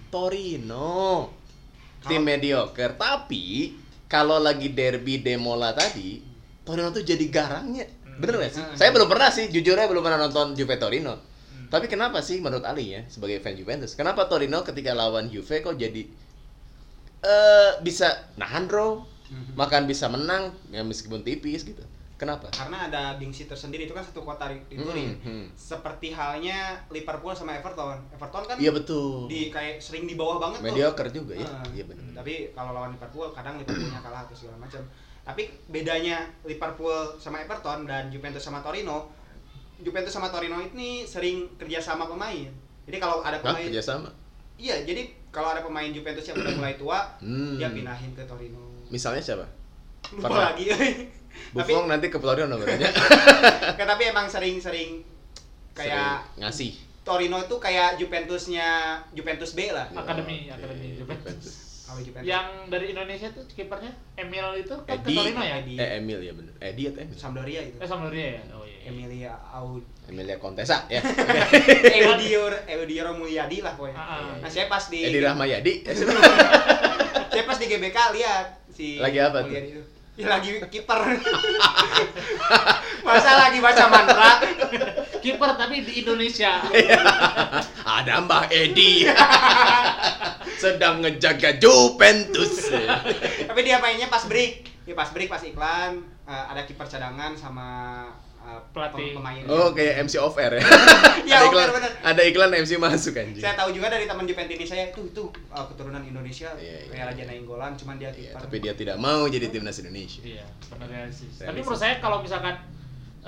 [0.08, 1.28] Torino
[2.06, 3.74] tim mediocre, tapi
[4.06, 6.22] kalau lagi derby Demola tadi,
[6.62, 7.84] Torino tuh jadi garangnya.
[8.18, 8.60] Bener gak sih?
[8.60, 8.74] Hmm.
[8.74, 11.14] Saya belum pernah sih, jujur aja belum pernah nonton Juve Torino.
[11.68, 13.92] Tapi kenapa sih menurut Ali ya sebagai fan Juventus?
[13.92, 16.02] Kenapa Torino ketika lawan Juve kok jadi
[17.18, 19.02] eh bisa nahan draw,
[19.52, 21.82] makan bisa menang ya meskipun tipis gitu.
[22.18, 22.50] Kenapa?
[22.50, 25.46] karena ada gengsi tersendiri itu kan satu kota di, di Hmm, Turin hmm.
[25.54, 29.30] seperti halnya Liverpool sama Everton Everton kan Iya betul.
[29.30, 31.46] di kayak sering di bawah banget tuh Mediocre juga ya.
[31.46, 31.62] Ah.
[31.70, 32.18] Iya benar.
[32.18, 34.82] tapi kalau lawan Liverpool kadang Liverpoolnya kalah atau segala macam
[35.28, 39.12] tapi bedanya Liverpool sama Everton dan Juventus sama Torino
[39.78, 42.48] Juventus sama Torino ini sering kerjasama pemain
[42.82, 44.08] jadi kalau ada Hah, pemain kerjasama.
[44.56, 47.54] iya jadi kalau ada pemain Juventus yang udah mulai tua Hmm.
[47.54, 49.44] dia pindahin ke Torino Misalnya siapa?
[50.10, 50.44] lupa Pernah.
[50.48, 50.88] lagi tapi
[51.52, 52.88] Buffon nanti ke Torino berarti.
[53.76, 55.04] Nggak, tapi emang sering-sering
[55.70, 56.72] kayak Sering ngasih.
[57.04, 58.68] Torino itu kayak Juventusnya
[59.12, 61.67] Juventus B lah Akademi, akademi Juventus.
[62.20, 65.16] Yang dari Indonesia tuh kipernya Emil itu kan ke Edi.
[65.16, 65.54] Torino ya?
[65.64, 65.74] Edi.
[65.80, 66.52] Eh Emil ya bener.
[66.60, 67.16] Edi atau Emil?
[67.16, 67.76] Sampdoria itu.
[67.80, 68.42] Eh sama dia ya?
[68.52, 68.78] Oh iya.
[68.84, 68.88] iya.
[68.88, 71.00] Emilia Aud Emilia Contessa ya.
[72.04, 73.96] Eudio Eudio Romuliadi lah pokoknya.
[73.96, 74.36] Ah.
[74.40, 75.72] Nah, saya pas di Edi Rahmayadi.
[77.28, 79.52] Saya pas di GBK lihat si Lagi apa tuh?
[79.52, 79.82] Mulyadi itu.
[80.18, 80.98] Ya lagi kiper.
[83.06, 84.42] Masa lagi baca mantra?
[85.28, 86.64] Kiper tapi di Indonesia.
[87.84, 89.04] Ada Mbah Edi.
[90.58, 92.72] Sedang ngejaga Juventus.
[93.44, 94.64] Tapi dia mainnya pas break.
[94.84, 97.68] Ya pas break pas iklan eh, ada kiper cadangan sama
[98.40, 99.12] eh, Pelatih.
[99.12, 99.44] pem- pemainnya.
[99.46, 100.64] Oh, kayak MC off air ya.
[101.22, 101.92] Iya, ada iklan, bener.
[102.00, 103.38] ada iklan MC masuk anjing.
[103.38, 106.90] Saya tahu juga dari teman Juventus saya tuh tuh eh, keturunan Indonesia Iya, iya.
[106.90, 108.40] kayak Raja Nainggolan cuman dia Iya, kiper.
[108.42, 110.24] tapi dia tidak mau jadi timnas Indonesia.
[110.24, 111.36] Iya, benar realistis.
[111.36, 112.56] Tapi menurut saya kalau misalkan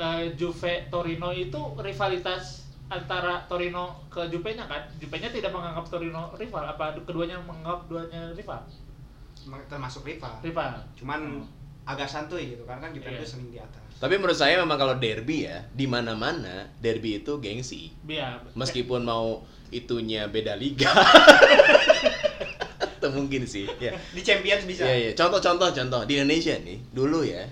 [0.00, 6.64] eh, Juve Torino itu rivalitas antara Torino ke Juve-nya kan, Juve-nya tidak menganggap Torino rival,
[6.66, 8.64] apa keduanya menganggap duanya rival?
[9.68, 10.36] termasuk rival.
[10.44, 10.72] Rival.
[10.94, 11.40] Cuman
[11.88, 13.30] agak santuy gitu karena kan Juventus Iya.
[13.30, 13.82] sering di atas.
[13.96, 17.88] Tapi menurut saya memang kalau derby ya, di mana-mana derby itu gengsi.
[18.04, 18.40] Iya.
[18.52, 19.40] Meskipun mau
[19.72, 20.92] itunya beda liga.
[22.84, 23.96] Atau mungkin sih, ya.
[24.12, 24.84] Di Champions bisa.
[24.84, 25.10] Iya, iya.
[25.16, 27.44] Contoh-contoh contoh di Indonesia nih, dulu ya.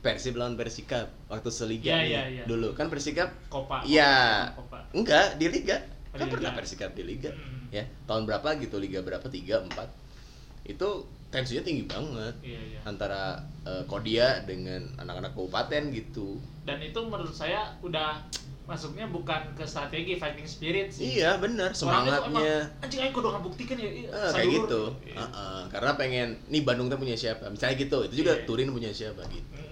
[0.00, 2.08] Persib lawan Persikap waktu seliga nih.
[2.08, 2.44] iya, iya.
[2.44, 3.84] Dulu kan Persikap Copa.
[3.84, 4.48] Iya.
[4.90, 5.76] Enggak, di liga.
[6.10, 6.52] Oh, Kan di pernah.
[6.52, 7.30] Persikap di liga.
[7.30, 7.68] Hmm.
[7.70, 9.22] Ya, tahun berapa gitu, liga berapa?
[9.22, 9.86] 3, 4.
[10.66, 10.88] Itu
[11.28, 12.80] tensinya tinggi banget Iya, iya.
[12.82, 16.40] antara eh, Kodia dengan anak-anak kabupaten gitu.
[16.62, 18.18] Dan itu menurut saya udah
[18.66, 21.18] masuknya bukan ke strategi fighting spirit sih.
[21.18, 22.70] Iya, benar, emang, semangatnya.
[22.80, 23.86] anjing ayo kudu ngabuktikan ya.
[23.86, 24.82] iya, Eh, kayak sadulur." gitu.
[25.04, 25.14] Iya.
[25.20, 27.46] Heeh, karena pengen nih Bandung tuh punya siapa?
[27.46, 27.98] Misalnya gitu.
[28.02, 28.44] Itu juga Iya.
[28.44, 29.46] Turin punya siapa gitu.
[29.52, 29.62] Hmm.
[29.62, 29.69] Ya.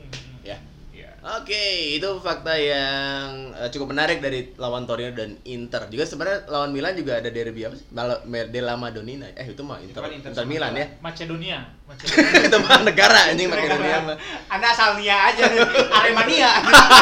[1.18, 5.90] Oke, itu fakta yang eh, cukup menarik dari lawan Torino dan Inter.
[5.90, 7.90] Juga sebenarnya lawan Milan juga ada derby apa sih?
[7.90, 8.22] Mal-
[8.54, 9.26] della Madonnina.
[9.34, 10.86] Eh, itu mah Inter, Inter Inter Milan ya.
[11.02, 11.58] Macedonia.
[11.90, 12.46] Macedonia.
[12.46, 14.16] itu mah negara anjing Makedonia mah.
[14.46, 15.42] Anda asal Nia aja,
[15.90, 16.50] Aremania.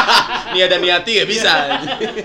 [0.57, 1.53] Nia dan Niati ya bisa.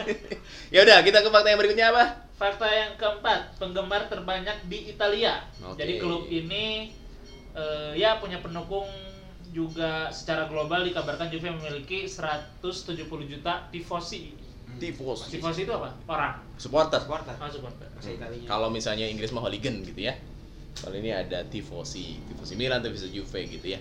[0.75, 2.05] ya udah, kita ke fakta yang berikutnya apa?
[2.41, 5.45] Fakta yang keempat, penggemar terbanyak di Italia.
[5.61, 5.85] Oke.
[5.85, 6.89] Jadi klub ini
[7.53, 8.89] eh, ya punya pendukung
[9.53, 14.33] juga secara global dikabarkan Juve memiliki 170 juta tifosi.
[14.81, 15.29] Tifos.
[15.29, 15.93] Tifosi itu apa?
[16.09, 16.41] Orang.
[16.57, 17.05] Supporter.
[17.05, 17.37] Supporter.
[17.37, 17.87] Oh, supporter.
[18.01, 18.49] Italinya.
[18.49, 20.17] Kalau misalnya Inggris mah hooligan gitu ya.
[20.73, 23.79] Kalau ini ada tifosi, tifosi Milan, tifosi Juve gitu ya.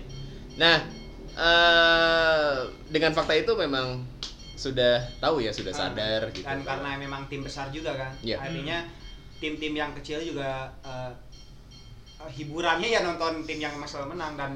[0.60, 0.84] Nah,
[1.32, 2.56] eh
[2.92, 4.04] dengan fakta itu memang
[4.54, 6.44] sudah tahu ya, sudah sadar gitu.
[6.44, 8.12] Dan karena memang tim besar juga kan.
[8.20, 8.38] Iya.
[8.38, 8.84] Artinya
[9.40, 11.12] tim-tim yang kecil juga eh,
[12.20, 14.52] eh, hiburannya ya nonton tim yang emang selalu menang dan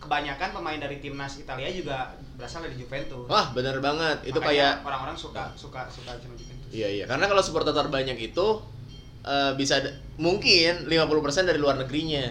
[0.00, 3.28] kebanyakan pemain dari timnas Italia juga berasal dari Juventus.
[3.28, 4.24] Wah, bener banget.
[4.24, 6.68] Itu Makanya kayak orang-orang suka suka suka sama Juventus.
[6.70, 7.04] Iya, iya.
[7.04, 8.46] Karena kalau supporter terbanyak itu
[9.20, 9.76] eh, bisa
[10.16, 10.88] mungkin 50%
[11.44, 12.24] dari luar negerinya.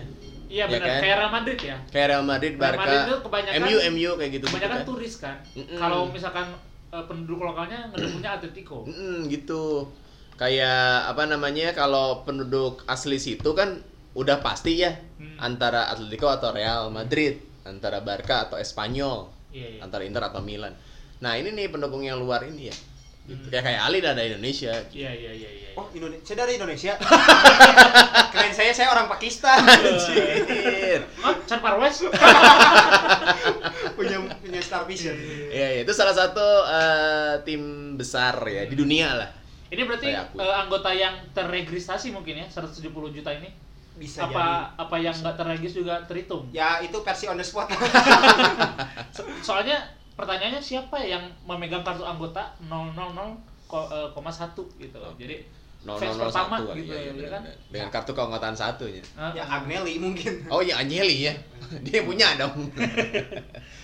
[0.49, 0.99] Iya Ya benar, kan?
[0.99, 1.77] kayak Real Madrid ya.
[1.87, 4.45] Kayak Real Madrid, Real Barca, Madrid itu kebanyakan- MU, MU kayak gitu.
[4.49, 4.87] Kebanyakan kan.
[4.89, 5.35] turis kan.
[5.53, 5.77] Mm-mm.
[5.77, 6.47] Kalau misalkan
[6.89, 8.81] eh, penduduk lokalnya ngedukungnya Atletico.
[8.83, 9.85] Mm, gitu.
[10.35, 13.77] Kayak apa namanya kalau penduduk asli situ kan
[14.11, 15.37] udah pasti ya Hmm.
[15.37, 17.37] antara Atletico atau Real Madrid,
[17.69, 19.79] antara Barca atau Espanyol, Iya, iya.
[19.81, 20.73] antara Inter atau Milan.
[21.21, 22.75] Nah ini nih pendukung yang luar ini ya.
[23.29, 23.45] Gitu.
[23.45, 23.51] Hmm.
[23.53, 24.73] Kayak kayak Ali ada Indonesia.
[24.89, 25.69] Iya, iya, iya, iya.
[25.77, 26.25] Oh, Indonesia.
[26.25, 26.93] Saya dari Indonesia.
[28.33, 29.61] Keren saya, saya orang Pakistan.
[29.61, 31.01] Anjir.
[31.25, 32.01] Oh, Chan Parwes?
[33.97, 35.13] punya punya Star Vision.
[35.53, 39.29] Iya, iya, itu salah satu eh, tim besar ya di dunia lah.
[39.69, 43.68] Ini berarti eh, anggota yang terregistrasi mungkin ya 170 juta ini.
[43.99, 46.47] Bisa apa apa yang nggak terregis juga terhitung?
[46.49, 46.55] jadi.
[46.55, 47.67] Ya, itu versi on the spot.
[49.11, 49.75] So- soalnya
[50.15, 53.27] pertanyaannya siapa yang memegang kartu anggota 000,1
[54.79, 55.13] gitu loh.
[55.19, 57.41] Jadi fans 0001 pertama kan, gitu iya, iya, ya kan?
[57.47, 57.71] benar-benar.
[57.71, 59.03] Dengan kartu keanggotaan satunya.
[59.15, 59.43] Ya.
[59.47, 60.43] Agnelli mungkin.
[60.51, 61.33] Oh ya Anjeli ya.
[61.87, 62.67] Dia punya dong.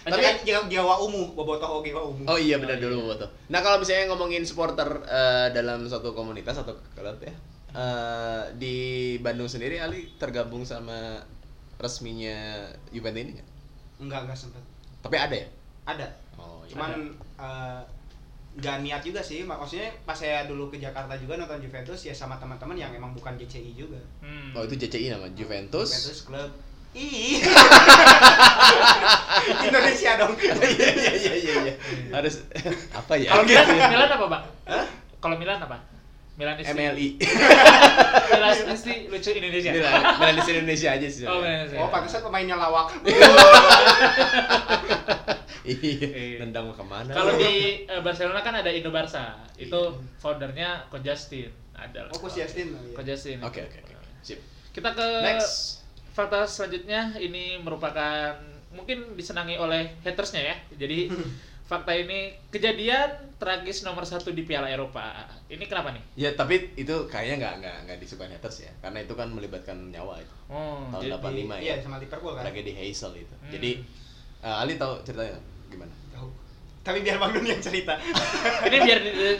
[0.04, 0.36] Tapi kan
[0.67, 2.28] Jawa, Umu, Bobotoh Oke Jawa Umu.
[2.28, 3.30] Oh iya benar dulu tuh.
[3.47, 7.32] Nah kalau misalnya ngomongin supporter eh, dalam suatu komunitas atau klub ya,
[7.76, 8.76] eh, di
[9.20, 11.20] Bandung sendiri Ali tergabung sama
[11.76, 13.50] resminya Juventus ini nggak?
[14.00, 14.64] Enggak, enggak sempat.
[15.04, 15.48] Tapi ada ya?
[15.86, 16.08] Ada.
[16.40, 16.72] Oh iya.
[16.72, 17.82] Cuman eh,
[18.56, 19.44] nggak niat juga sih.
[19.44, 23.36] Maksudnya pas saya dulu ke Jakarta juga nonton Juventus ya sama teman-teman yang emang bukan
[23.36, 24.00] JCI juga.
[24.24, 24.56] Hmm.
[24.56, 25.92] Oh itu JCI nama Juventus.
[25.92, 26.52] Juventus klub
[26.96, 27.44] Ih.
[29.68, 30.32] Indonesia dong.
[30.46, 31.54] Iya iya iya iya.
[31.60, 31.74] iya.
[32.16, 32.48] Harus
[33.00, 33.36] apa ya?
[33.36, 34.44] Kalau Milan, Milan apa, Bang?
[35.20, 35.94] Kalau Milan apa?
[36.36, 36.76] Milan Isti.
[36.76, 37.08] MLI.
[38.36, 39.71] Milan Isti lucu Indonesia.
[39.71, 41.24] Milan, Indonesia aja sih.
[41.24, 41.39] Oh.
[41.39, 42.91] Milan Oh, pantesan pemainnya lawak.
[45.65, 46.45] Iya.
[46.45, 47.10] Nendang ke mana?
[47.10, 49.34] Kalau di eh, Barcelona kan ada Indo Barca.
[49.58, 51.50] Itu foundernya Coach Justin.
[51.74, 52.06] Ada.
[52.06, 52.12] lah.
[52.13, 52.78] Oh, Coach Justin.
[52.78, 52.93] Oh, iya.
[52.93, 53.38] Coach Justin.
[53.41, 53.93] Oke oke oke.
[54.21, 54.38] Sip.
[54.69, 55.82] Kita ke Next.
[56.13, 58.38] fakta selanjutnya ini merupakan
[58.78, 60.56] mungkin disenangi oleh hatersnya ya.
[60.78, 61.10] Jadi
[61.65, 65.25] fakta ini kejadian tragis nomor satu di Piala Eropa.
[65.49, 66.04] Ini kenapa nih?
[66.13, 70.21] Ya tapi itu kayaknya nggak nggak nggak disukain haters ya, karena itu kan melibatkan nyawa
[70.21, 70.36] itu.
[70.45, 71.75] Oh, Tahun jadi 85 Iya ya.
[71.82, 72.45] sama Liverpool kan.
[72.45, 73.36] Tragedi Hazel itu.
[73.41, 73.49] Hmm.
[73.49, 73.71] Jadi
[74.41, 75.93] eh, Ali tahu ceritanya gimana?
[76.13, 76.28] Tahu.
[76.86, 77.97] Tapi biar Bang Dun yang cerita.
[78.69, 78.99] ini biar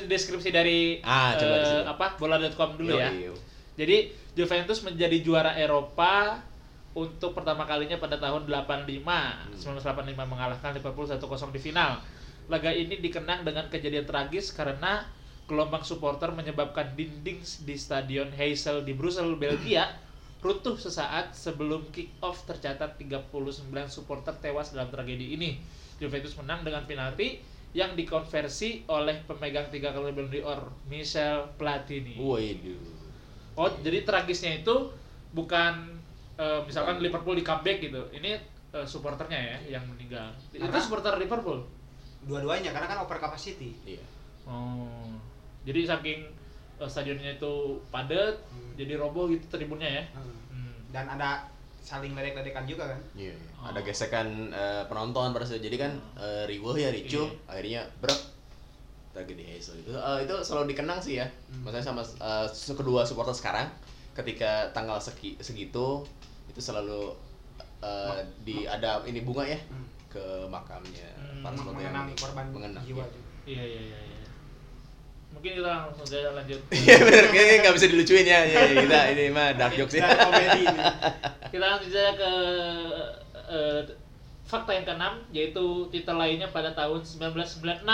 [0.10, 1.84] deskripsi dari Ah, coba eh, sini.
[1.86, 3.14] apa bola.com dulu ya.
[3.14, 3.34] Yo, yo.
[3.78, 3.98] Jadi
[4.34, 6.42] Juventus menjadi juara Eropa
[6.96, 8.98] untuk pertama kalinya pada tahun 85.
[9.62, 9.62] 1985
[10.26, 11.22] mengalahkan Liverpool 1-0
[11.54, 12.02] di final.
[12.46, 15.06] Laga ini dikenang dengan kejadian tragis karena
[15.46, 19.94] gelombang supporter menyebabkan dinding di stadion Heysel di Brussels, Belgia
[20.46, 23.34] runtuh sesaat sebelum kick-off tercatat 39
[23.90, 25.58] supporter tewas dalam tragedi ini.
[25.98, 27.42] Juventus menang dengan penalti
[27.74, 32.16] yang dikonversi oleh pemegang tiga kali Ballon d'Or, Michel Platini.
[32.16, 32.80] Waduh.
[33.58, 34.94] Oh, jadi tragisnya itu
[35.34, 35.98] bukan
[36.38, 38.06] eh, misalkan Liverpool di comeback gitu.
[38.14, 38.32] Ini
[38.76, 40.30] eh, supporternya ya yang meninggal.
[40.54, 41.66] Itu supporter Liverpool.
[42.26, 43.74] Dua-duanya karena kan over capacity.
[43.84, 44.02] Iya.
[44.44, 45.14] Oh.
[45.64, 46.20] Jadi saking
[46.76, 47.54] eh, stadionnya itu
[47.88, 48.74] padat, Hmm.
[48.76, 50.04] jadi roboh gitu tribunnya ya.
[50.12, 50.36] Hmm.
[50.50, 50.74] Hmm.
[50.90, 51.46] Dan ada
[51.80, 53.00] saling ledek-ledekan juga kan.
[53.14, 53.50] Iya, iya.
[53.56, 53.70] Oh.
[53.70, 57.42] Ada gesekan eh, penonton pada saat jadi kan eh, riweuh ya ricuh, Iya.
[57.48, 58.22] akhirnya brok
[59.12, 61.28] tragedi Hazel itu eh, itu selalu dikenang sih ya.
[61.48, 61.64] Hmm.
[61.64, 62.02] Maksudnya sama
[62.48, 63.70] su- kedua supporter sekarang
[64.14, 66.04] ketika tanggal segi, segitu
[66.46, 67.16] itu selalu
[67.80, 69.88] eh, di ada ini bunga ya Hmm.
[70.16, 73.12] Ke makamnya Hmm, para korban mengenang jiwa iya.
[73.12, 73.30] juga.
[73.46, 74.00] Iya iya iya.
[74.02, 74.30] iya.
[75.36, 76.62] Mungkin kita langsung saja lanjut.
[76.88, 78.40] Iya benar, kayaknya nggak bisa dilucuin ya.
[78.48, 80.08] ya, ya, kita ini mah dark jokes ya.
[80.08, 80.82] Komedi ini.
[81.54, 82.32] Kita langsung saja ke
[83.48, 83.80] eh,
[84.48, 87.86] fakta yang keenam yaitu titel lainnya pada tahun 1996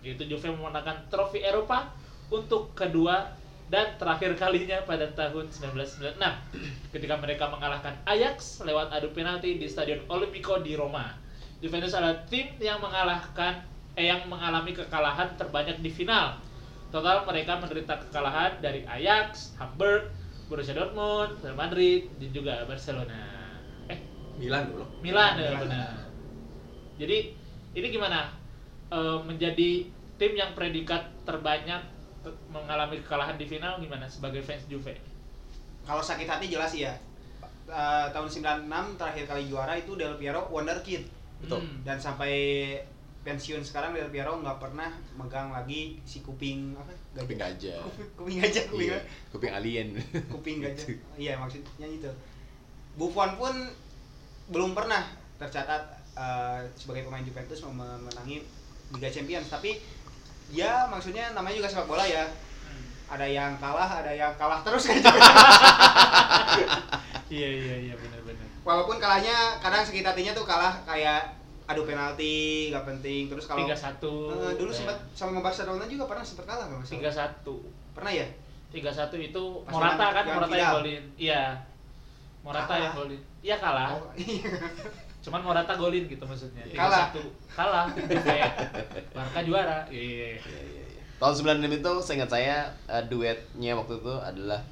[0.00, 1.92] yaitu Juve memenangkan trofi Eropa
[2.32, 3.36] untuk kedua
[3.70, 6.18] dan terakhir kalinya pada tahun 1996
[6.94, 11.29] ketika mereka mengalahkan Ajax lewat adu penalti di Stadion Olimpico di Roma.
[11.60, 13.60] Juventus adalah tim yang mengalahkan
[13.92, 16.40] eh yang mengalami kekalahan terbanyak di final.
[16.88, 20.10] Total mereka menderita kekalahan dari Ajax, Hamburg,
[20.48, 23.14] Borussia Dortmund, Real Madrid, dan juga Barcelona.
[23.86, 23.98] Eh,
[24.36, 24.84] Milan dulu.
[24.98, 25.60] Milan ya Milan.
[25.68, 25.92] benar.
[26.96, 27.18] Jadi
[27.72, 28.40] ini gimana
[28.90, 29.86] Eh, menjadi
[30.18, 31.78] tim yang predikat terbanyak
[32.26, 34.98] te- mengalami kekalahan di final gimana sebagai fans Juve?
[35.86, 36.98] Kalau sakit hati jelas ya.
[37.70, 41.06] Eh, tahun 96 terakhir kali juara itu Del Piero wonderkid
[41.40, 41.60] Betul.
[41.60, 41.80] Hmm.
[41.82, 42.32] dan sampai
[43.20, 47.80] pensiun sekarang Del Piero nggak pernah megang lagi si kuping apa Kuping gajah.
[47.86, 48.98] kuping, kuping gajah kuping, Iya,
[49.28, 49.88] kuping alien.
[50.26, 52.08] kuping gajah iya maksudnya itu
[52.92, 53.54] Buffon pun
[54.48, 55.04] belum pernah
[55.36, 58.44] tercatat eh, sebagai pemain Juventus memenangi
[58.90, 59.78] Liga Champions tapi
[60.48, 62.24] ya maksudnya namanya juga sepak bola ya
[62.60, 62.86] Hmm.
[63.10, 65.00] ada yang kalah ada yang kalah terus kan
[67.28, 68.19] Iya iya iya benar-benar.
[68.60, 71.22] Walaupun kalahnya kadang sakit hatinya tuh kalah kayak
[71.64, 74.14] adu penalti nggak penting terus kalau Tiga satu.
[74.34, 76.92] Eh, dulu sempat sama Barcelona juga pernah sempat kalah nggak Iya.
[76.98, 77.56] tiga satu.
[77.90, 78.26] pernah ya
[78.70, 81.02] Tiga satu itu Pas Morata kan zaman Morata yang golin.
[81.18, 81.42] Iya.
[82.40, 82.78] Morata Kalah.
[82.80, 83.20] yang golin.
[83.40, 83.88] Iya kalah.
[83.92, 84.46] Oh, iya.
[85.26, 86.62] Cuman Morata golin gitu maksudnya.
[86.70, 87.10] Kalah.
[87.10, 87.50] 3-1.
[87.50, 87.86] Kalah.
[88.30, 88.50] Kayak
[89.10, 89.78] Barca juara.
[89.90, 90.38] Iya.
[90.38, 91.02] Iya, iya, iya.
[91.18, 94.62] Tahun 96 itu seingat saya eh, duetnya waktu itu adalah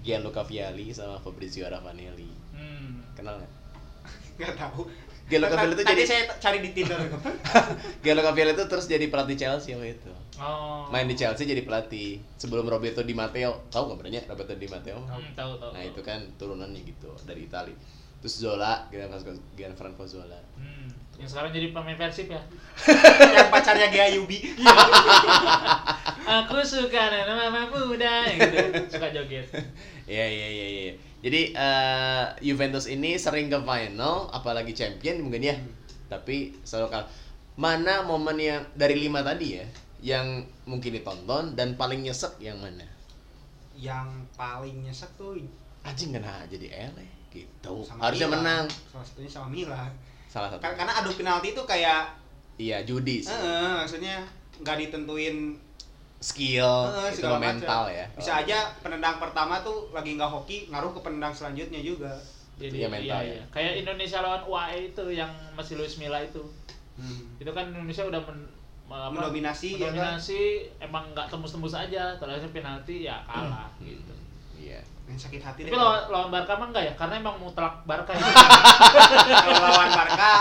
[0.00, 2.30] Gianluca Vialli sama Fabrizio Ravanelli.
[3.16, 3.52] Kenal nggak?
[4.36, 4.84] nggak tahu
[5.26, 6.98] Gianluca Vialli itu tadi jadi saya cari di Tinder
[8.04, 10.12] Gianluca Vialli itu terus jadi pelatih Chelsea waktu itu.
[10.38, 10.86] Oh.
[10.94, 13.66] Main di Chelsea jadi pelatih sebelum Roberto Di Matteo.
[13.66, 15.02] Tahu nggak berarti Roberto Di Matteo?
[15.02, 15.70] Hmm, tahu tahu.
[15.74, 17.74] Nah itu kan turunannya gitu dari Itali.
[18.22, 20.38] Terus Zola, Gianfranco Gianfranco Zola.
[20.54, 20.94] Hmm.
[21.16, 22.42] Yang sekarang jadi pemain Persib ya.
[23.36, 24.52] yang pacarnya Gea Yubi
[26.44, 28.58] Aku suka nama muda gitu.
[28.92, 29.46] Suka joget.
[30.04, 30.94] Iya iya iya iya.
[31.24, 35.56] Jadi eh, Juventus ini sering ke final, apalagi champion mungkin ya.
[36.12, 37.08] Tapi selalu kalah.
[37.56, 39.64] Mana momen yang dari lima tadi ya,
[40.04, 42.96] yang mungkin ditonton dan paling nyesek yang mana?
[43.76, 45.36] yang paling nyesek tuh
[45.84, 47.84] Anjing kena jadi ele gitu.
[47.84, 48.42] sama Harusnya Milan.
[48.42, 48.64] menang.
[48.90, 49.92] salah satunya sama Milan
[50.26, 50.60] Salah satu.
[50.60, 52.12] Kar- karena adu penalti itu kayak
[52.56, 53.28] Iya judi sih.
[53.28, 54.24] eh, maksudnya
[54.56, 55.56] nggak ditentuin
[56.16, 56.64] Skill,
[56.96, 58.08] eh, itu mental ya.
[58.10, 58.40] bisa Oh.
[58.40, 62.16] aja penendang pertama tuh lagi nggak hoki ngaruh ke penendang selanjutnya juga
[62.56, 63.34] Jadi Iya, mental iya, ya.
[63.34, 63.44] iya.
[63.52, 66.40] Kayak Indonesia lawan UAE itu yang masih Luis Milla itu.
[67.36, 68.48] Itu kan Indonesia udah men,
[68.88, 69.92] apa, Mendominasi, ya kan?
[69.92, 70.40] mendominasi
[70.78, 74.14] emang nggak tembus-tembus aja terakhir penalti ya kalah gitu
[74.56, 74.80] Iya.
[75.06, 78.10] Yang sakit hati tapi deh lawan, lawan Barca mah enggak ya karena emang mutlak Barca
[78.10, 78.18] ya
[79.46, 80.32] kalau lawan Barca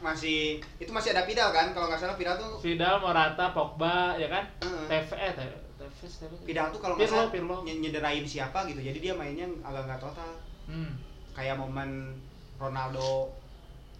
[0.00, 4.28] masih itu masih ada Vidal kan kalau nggak salah Vidal tuh Vidal, Morata, Pogba ya
[4.28, 4.84] kan Heeh.
[4.88, 6.12] TV eh Tevez.
[6.44, 10.30] Vidal tuh kalau nggak salah Pirlo nyederain siapa gitu jadi dia mainnya agak nggak total
[10.68, 10.92] hmm.
[11.32, 12.12] kayak momen
[12.60, 13.32] Ronaldo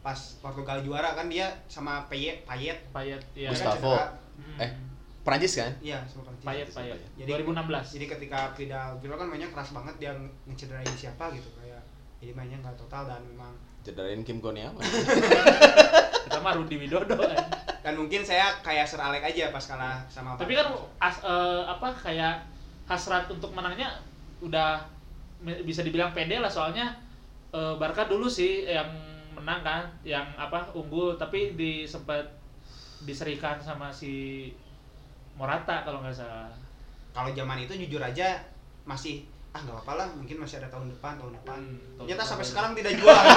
[0.01, 3.53] pas Portugal juara kan dia sama Payet Payet Payet ya.
[3.53, 3.93] Gustavo.
[3.93, 4.07] cedera.
[4.41, 4.57] Hmm.
[4.65, 4.71] Eh,
[5.21, 5.73] Prancis kan?
[5.81, 6.45] iya sama Prancis.
[6.45, 6.99] Payet Payet.
[7.15, 7.95] Jadi- 2016.
[7.95, 10.13] jadi ketika Vidal Vidal kan mainnya keras banget dia
[10.45, 11.83] ngecederain siapa gitu kayak
[12.19, 14.77] jadi mainnya nggak total dan memang Cederain Kim Kurniawan.
[14.77, 17.49] Kita mah Rudi Widodo kan.
[17.81, 20.69] dan mungkin saya kayak Sir Alex aja pas kalah sama Tapi kan
[21.01, 22.45] as- eh, apa kayak
[22.85, 23.89] hasrat untuk menangnya
[24.41, 24.85] udah
[25.65, 26.93] bisa dibilang pede lah soalnya
[27.51, 28.85] eh, Barca dulu sih yang
[29.33, 32.21] menang kan, yang apa unggul tapi di sempat
[33.01, 34.53] diserikan sama si
[35.41, 36.53] Morata kalau nggak salah.
[37.11, 38.37] kalau zaman itu jujur aja
[38.85, 42.15] masih ah nggak apa-apa lah mungkin masih ada tahun depan tahun depan Hmm, tahun ternyata
[42.15, 42.31] depan.
[42.31, 43.23] sampai sekarang tidak juara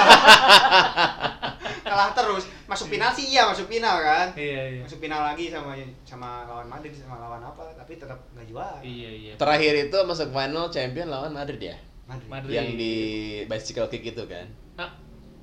[1.84, 4.80] kalah terus masuk final sih iya masuk final kan Iya iya.
[4.80, 5.74] masuk final lagi sama
[6.04, 9.32] sama lawan Madrid sama lawan apa tapi tetap nggak juara Iya iya.
[9.34, 11.76] Terakhir itu masuk final champion lawan Madrid ya.
[12.04, 12.28] Madrid.
[12.28, 12.52] Madrid.
[12.52, 12.94] Yang di
[13.46, 14.46] bicycle kick itu kan.
[14.76, 14.90] Nah,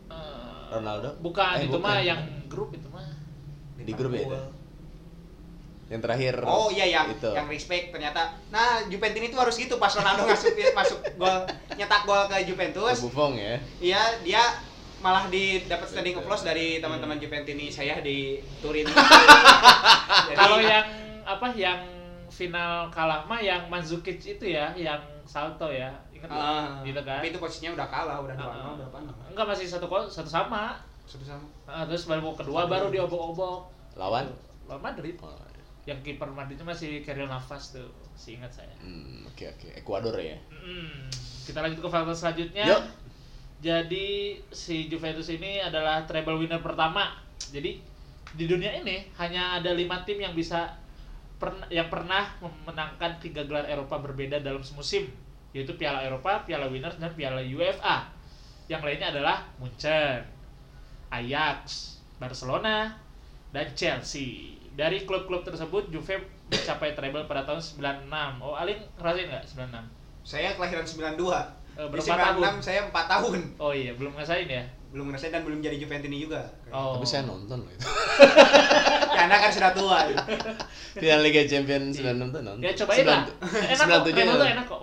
[0.07, 1.09] eh, Ronaldo?
[1.19, 2.05] Bukan Eh, itu mah bukan.
[2.05, 3.01] yang grup itu mah.
[3.75, 4.60] Di grup ya, Liverpool.
[5.91, 7.27] Yang terakhir Oh iya yang itu.
[7.35, 8.31] yang respect ternyata.
[8.47, 11.43] Nah Juventus itu harus gitu pas Ronaldo masuk masuk gol
[11.75, 13.03] nyetak gol ke Juventus.
[13.03, 13.59] Buffon ya.
[13.83, 14.43] Iya dia
[15.03, 18.87] malah di dapat standing applause dari teman-teman Juventus ini saya di Turin.
[20.31, 20.85] Jadi, Kalau yang
[21.27, 21.79] apa yang
[22.31, 25.91] final kalah mah yang Mandzukic itu ya, yang salto ya.
[26.15, 26.29] Ingat?
[26.31, 27.19] Ah, gitu kan?
[27.19, 29.15] Tapi itu posisinya udah kalah, udah dua nol berapa nol?
[29.27, 30.79] Enggak masih satu satu sama.
[31.03, 31.43] Satu sama.
[31.67, 33.67] Ah, terus baru mau kedua baru diobok-obok.
[33.99, 34.31] Lawan?
[34.69, 35.19] Lawan Madrid.
[35.19, 35.35] Oh,
[35.89, 38.73] Yang kiper Madridnya masih Keryl Navas tuh, seingat saya.
[38.77, 39.67] Hmm, oke oke.
[39.81, 40.37] Ekuador ya.
[40.53, 41.09] Hmm,
[41.45, 42.65] kita lanjut ke fakta selanjutnya.
[42.69, 42.83] Yuk.
[43.61, 47.17] Jadi si Juventus ini adalah treble winner pertama.
[47.37, 47.81] Jadi
[48.37, 50.77] di dunia ini hanya ada lima tim yang bisa
[51.41, 55.09] pern- yang pernah memenangkan tiga gelar Eropa berbeda dalam semusim,
[55.53, 58.05] yaitu Piala Eropa, Piala Winners dan Piala UEFA.
[58.69, 60.21] Yang lainnya adalah Munchen,
[61.09, 62.93] Ajax, Barcelona,
[63.49, 64.60] dan Chelsea.
[64.71, 66.15] Dari klub-klub tersebut Juve
[66.47, 68.07] mencapai treble pada tahun 96.
[68.39, 69.83] Oh, Alin ngerasain nggak 96?
[70.23, 71.61] Saya kelahiran 92.
[71.71, 72.55] Eh, Di berapa 96 tahun?
[72.59, 73.39] saya 4 tahun.
[73.59, 74.63] Oh iya, belum ngerasain ya?
[74.91, 76.43] Belum ngerasain dan belum jadi Juventus ini juga.
[76.67, 76.99] Oh.
[76.99, 77.83] Tapi saya nonton loh itu.
[79.11, 80.07] Ya Anda kan sudah tua.
[81.03, 82.63] Final Liga Champions 96 tuh nonton.
[82.63, 83.27] Ya cobain lah.
[83.75, 84.53] Enak kok, 97 treble tuh ya.
[84.55, 84.79] enak kok.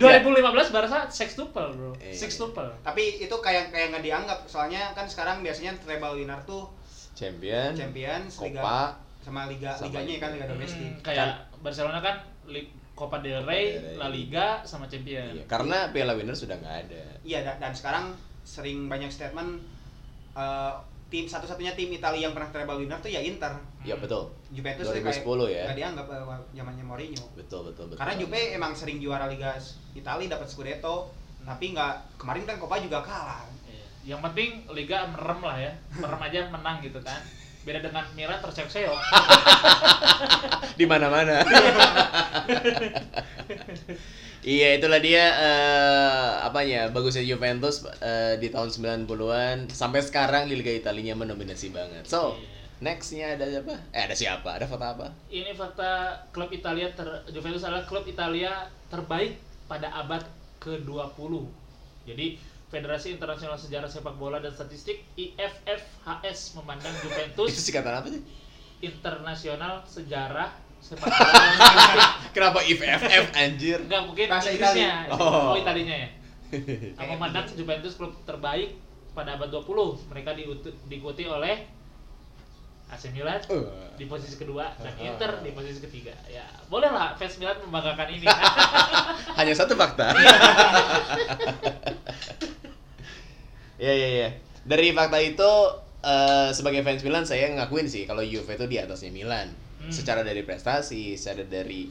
[0.00, 1.92] 2015 Barca sextuple, Bro.
[2.02, 2.14] Iya.
[2.18, 2.68] Sextuple.
[2.82, 6.66] Tapi itu kayak kayak nggak dianggap soalnya kan sekarang biasanya treble winner tuh
[7.20, 8.80] Champion, Champions, Liga Copa,
[9.20, 10.22] sama liga Sama liganya Liga.
[10.24, 10.88] kan liga domestik.
[10.88, 11.28] Hmm, kayak
[11.60, 12.16] Barcelona kan
[12.96, 14.00] Copa del Rey, Copa del Rey.
[14.00, 15.36] La Liga sama Champion.
[15.36, 17.04] Iya, karena Piala Winners sudah nggak ada.
[17.20, 19.60] Iya dan, dan sekarang sering banyak statement
[20.32, 20.74] eh,
[21.10, 23.50] tim satu-satunya tim Italia yang pernah treble winner tuh ya Inter.
[23.82, 24.30] Ya betul.
[24.54, 25.64] Juventus tuh 2010 ya.
[25.68, 27.24] nggak dianggap eh, zamannya Mourinho.
[27.34, 27.98] Betul betul betul.
[27.98, 29.58] Karena Juve emang sering juara Liga
[29.92, 31.10] Italia dapat Scudetto,
[31.42, 33.44] tapi nggak kemarin kan Coppa juga kalah.
[34.04, 35.72] Yang penting Liga merem lah ya.
[35.98, 37.20] Merem aja menang gitu kan.
[37.60, 38.98] Beda dengan Milan terseok-seok.
[40.80, 41.44] di mana-mana.
[44.40, 48.72] iya, itulah dia eh, apanya bagusnya Juventus eh, di tahun
[49.04, 52.08] 90-an sampai sekarang di Liga Italinya mendominasi banget.
[52.08, 52.48] So, Iya.
[52.80, 53.74] nextnya ada siapa?
[53.92, 54.48] Eh, ada siapa?
[54.56, 55.06] Ada foto apa?
[55.28, 59.36] Ini fakta klub Italia ter Juventus adalah klub Italia terbaik
[59.68, 60.24] pada abad
[60.64, 61.32] ke-20.
[62.08, 62.40] Jadi
[62.70, 68.22] Federasi Internasional Sejarah Sepak Bola dan Statistik IFFHS memandang Itu Juventus singkatan apa sih?
[68.80, 72.00] Internasional Sejarah Sepak Bola dan Statistik.
[72.30, 73.78] Kenapa if FF anjir?
[73.82, 75.10] Enggak mungkin Bahasa Inggrisnya.
[75.10, 75.52] Oh.
[75.52, 76.08] Oh, Italinya ya.
[76.98, 78.78] Yang memandang Juventus klub terbaik
[79.12, 80.06] pada abad 20.
[80.14, 80.30] Mereka
[80.86, 81.66] diikuti oleh
[82.90, 83.70] AC Milan Uh.
[83.94, 86.10] di posisi kedua dan Inter di posisi ketiga.
[86.26, 88.26] Ya, bolehlah fans Milan membanggakan ini.
[89.38, 90.10] Hanya satu fakta.
[93.80, 94.28] Iya iya iya.
[94.68, 95.52] Dari fakta itu
[96.04, 99.48] eh, sebagai fans Milan saya ngakuin sih kalau Juve itu di atasnya Milan.
[99.80, 99.88] Hmm.
[99.88, 101.88] Secara dari prestasi, secara dari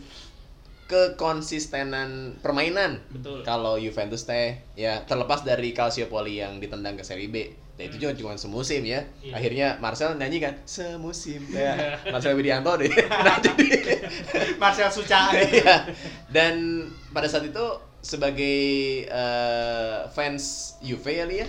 [0.90, 3.02] kekonsistenan permainan.
[3.14, 3.46] Betul.
[3.46, 7.38] Kalau Juventus teh ya terlepas dari Calciopoli yang ditendang ke Serie B.
[7.80, 9.06] Nah itu juga cuma semusim ya.
[9.22, 9.34] Iya.
[9.38, 11.78] Akhirnya Marcel nyanyi kan semusim kayak
[12.14, 12.90] Marcel Widianto deh.
[13.26, 13.66] nah, jadi
[14.58, 15.30] Marcel Suca.
[15.38, 15.88] Iya.
[16.28, 17.66] Dan pada saat itu
[18.00, 18.60] sebagai
[19.06, 20.44] eh, fans
[20.80, 21.48] Juve ya Li ya,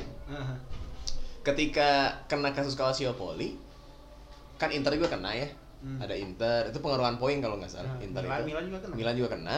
[1.40, 1.88] ketika
[2.26, 3.56] kena kasus Calciopoli,
[4.56, 5.48] kan Inter juga kena ya.
[5.80, 5.96] Hmm.
[5.96, 7.88] Ada Inter, itu pengaruhan poin kalau nggak salah.
[7.88, 8.48] Nah, Inter Milan- itu.
[8.52, 8.94] Milan juga kena.
[8.94, 9.56] Milan juga kena.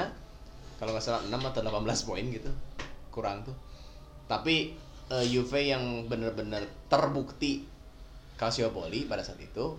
[0.78, 2.50] Kalau nggak salah 6 atau 18 poin gitu.
[3.10, 3.56] Kurang tuh.
[4.30, 4.78] Tapi
[5.10, 7.66] eh, Juve yang benar-benar terbukti
[8.38, 9.74] Calciopoli pada saat itu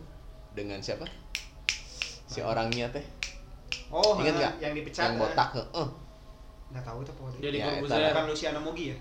[0.51, 1.07] dengan siapa?
[2.27, 3.03] Si orangnya teh.
[3.87, 4.53] Oh, Ingat nggak?
[4.59, 5.03] yang dipecat.
[5.05, 5.49] Yang botak.
[5.55, 5.87] heeh.
[6.73, 7.23] Nggak tahu itu apa.
[7.37, 8.09] Jadi Ya, Corbuzier.
[8.09, 8.97] Bukan Luciano Mugi ya?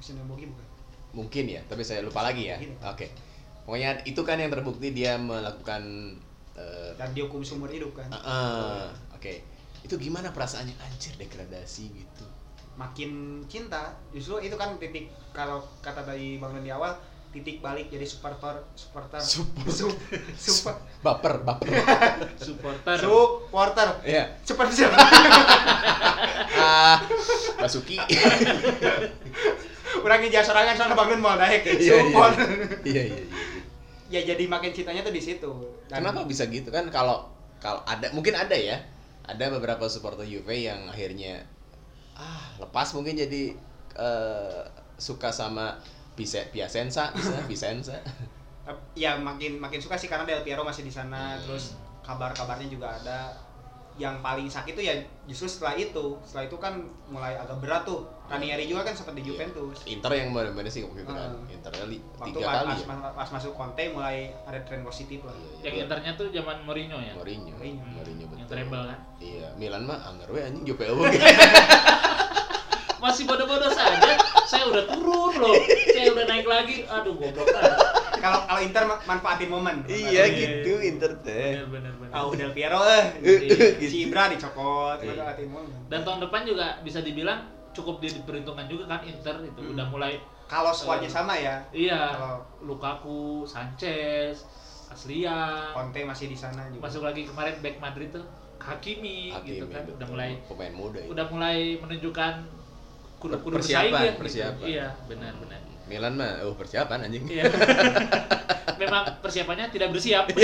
[0.00, 0.66] Vincent Bogi bukan
[1.14, 2.58] Mungkin ya, tapi saya lupa lagi ya.
[2.58, 2.74] Mungkin.
[2.82, 3.06] Oke.
[3.64, 6.12] Pokoknya itu kan yang terbukti dia melakukan
[6.58, 8.84] eh, dan dihukum seumur hidup kan ah, ah,
[9.16, 9.40] Oke.
[9.86, 12.26] Itu gimana perasaannya anjir degradasi gitu.
[12.74, 16.90] makin cinta justru itu kan titik kalau kata dari bang di awal
[17.34, 19.66] titik balik jadi supporter supporter Support.
[19.68, 19.98] Su-
[20.38, 21.66] super Baper, baper.
[22.38, 24.38] supporter supporter Iya.
[24.40, 24.94] seperti siapa
[26.54, 27.02] Ah,
[27.58, 27.98] Basuki.
[29.96, 31.92] orang ngejar sorangan soalnya bangun mau naik Iya, iya.
[31.98, 32.34] support
[32.84, 33.24] Iya, iya, iya.
[34.06, 35.50] ya jadi makin cintanya tuh di situ
[35.88, 37.26] Dan- Kenapa bisa gitu kan kalau
[37.58, 38.76] kalau ada mungkin ada ya.
[39.24, 41.48] Ada beberapa supporter Juve yang akhirnya
[42.12, 43.56] ah lepas mungkin jadi
[43.94, 44.62] eh,
[44.94, 45.80] suka sama
[46.14, 47.96] Pise- Piacenza, misalnya Vicenza.
[48.94, 51.42] ya makin makin suka sih karena Del Piero masih di sana Hmm.
[51.42, 53.28] terus kabar-kabarnya juga ada
[53.94, 54.90] yang paling sakit tuh ya
[55.24, 56.74] justru setelah itu setelah itu kan
[57.06, 60.98] mulai agak berat tuh Ranieri juga kan sempat di Juventus Inter yang benar-benar sih waktu
[60.98, 61.30] itu kan.
[61.30, 61.46] Hmm.
[61.46, 62.86] Inter li- waktu tiga pas, kali pas, ya.
[62.88, 65.62] pas- pas masuk Conte mulai ada tren positif lah Iya, iya.
[65.62, 67.52] yang internya tuh zaman Mourinho ya Mourinho.
[67.52, 67.84] Mourinho.
[67.86, 68.38] Mourinho betul.
[68.40, 70.84] yang treble kan Iya, Milan mah anggar we anjing Juve.
[72.98, 74.14] masih bodoh-bodoh saja.
[74.44, 75.54] Saya udah turun loh.
[75.86, 76.84] Saya udah naik lagi.
[76.84, 77.48] Aduh goblok
[78.16, 79.84] kalau kalau Inter ma- manfaatin momen.
[79.84, 81.60] Iya Iya, gitu Inter teh.
[82.10, 83.04] Oh, Del Piero eh.
[83.20, 83.54] Gitu.
[83.82, 85.12] si Ibra dicopot Iya.
[85.14, 85.76] manfaatin momen.
[85.86, 89.58] Dan tahun depan juga bisa dibilang cukup diperhitungkan juga kan Inter itu.
[89.58, 89.72] Hmm.
[89.72, 90.12] udah mulai
[90.44, 91.56] kalau squadnya Eh, sama ya?
[91.70, 92.00] iya.
[92.10, 94.44] Kalau- Lukaku Sanchez
[94.86, 96.80] Aslian Conte masih di sana juga.
[96.82, 98.24] Masuk lagi kemarin back Madrid tuh
[98.56, 99.98] Hakimi, Hakimi, gitu kan betul.
[99.98, 101.08] udah mulai pemain muda ya.
[101.10, 102.32] udah mulai menunjukkan
[103.24, 104.20] kudu kudu Persiapan, bersaing ya, gitu.
[104.20, 104.64] persiapan.
[104.66, 107.24] iya benar benar Milan mah oh persiapan anjing.
[107.26, 107.44] iya
[108.80, 110.24] memang persiapannya tidak bersiap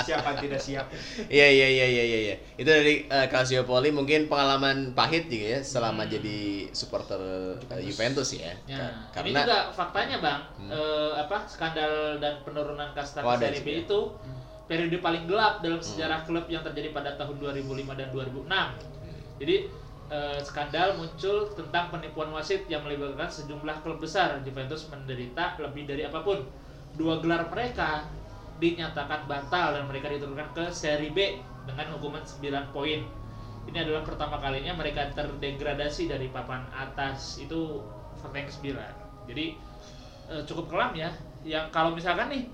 [0.00, 0.86] siapa tidak siap
[1.28, 2.34] Iya iya iya iya iya iya.
[2.56, 6.10] Itu dari uh, Calciopoli mungkin pengalaman pahit juga ya selama Hmm.
[6.10, 6.38] jadi
[6.72, 8.56] supporter uh, Juventus ya.
[8.64, 10.70] Ya, Ka- ini karena juga faktanya bang, Hmm.
[10.72, 13.80] eh, apa skandal dan penurunan kasta Oh, Serie B juga.
[13.84, 14.00] itu
[14.64, 15.64] periode paling gelap Hmm.
[15.68, 17.62] dalam sejarah klub yang terjadi pada tahun 2005
[17.92, 18.66] dan 2006.
[19.36, 19.56] Jadi
[20.10, 24.42] eh, skandal muncul tentang penipuan wasit yang melibatkan sejumlah klub besar.
[24.42, 26.42] Juventus menderita lebih dari apa pun.
[26.98, 28.10] Dua gelar mereka
[28.60, 33.00] dinyatakan batal dan mereka diturunkan ke Serie B dengan hukuman 9 poin.
[33.70, 37.38] Ini adalah pertama kalinya mereka terdegradasi dari papan atas.
[37.38, 37.80] Itu
[38.20, 38.66] yang ke-9.
[39.30, 39.46] Jadi
[40.28, 41.14] eh, cukup kelam ya.
[41.46, 42.44] Yang kalau misalkan nih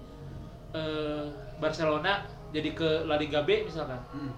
[0.76, 1.24] eh,
[1.58, 3.98] Barcelona jadi ke La Liga B misalkan.
[4.12, 4.30] Hmm.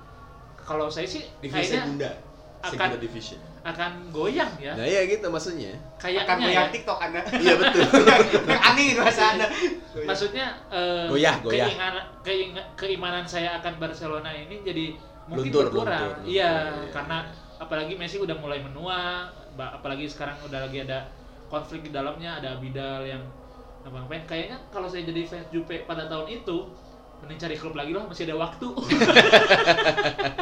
[0.63, 2.11] Kalau saya sih divisi kayaknya Segunda.
[2.63, 3.39] Akan- division.
[3.63, 4.73] akan goyang ya.
[4.73, 5.77] Nah, iya gitu maksudnya.
[6.01, 6.45] Kayaknya akan ya.
[6.49, 7.85] goyang TikTok anda Iya betul.
[8.51, 9.47] yang aneh itu bahasa anda
[10.09, 11.37] Maksudnya eh, Goyah,
[12.75, 14.97] keimanan saya akan Barcelona ini jadi
[15.29, 16.01] mungkin Luntur, berkurang.
[16.01, 16.89] luntur, luntur, Iya, iya.
[16.89, 17.19] karena
[17.61, 19.29] apalagi Messi udah mulai menua,
[19.59, 21.05] apalagi sekarang udah lagi ada
[21.53, 23.21] konflik di dalamnya, ada Abidal yang
[23.85, 26.57] ngapain Kayaknya kalau saya jadi fans Juve pada tahun itu
[27.21, 28.67] mending cari klub lagi lah, masih ada waktu.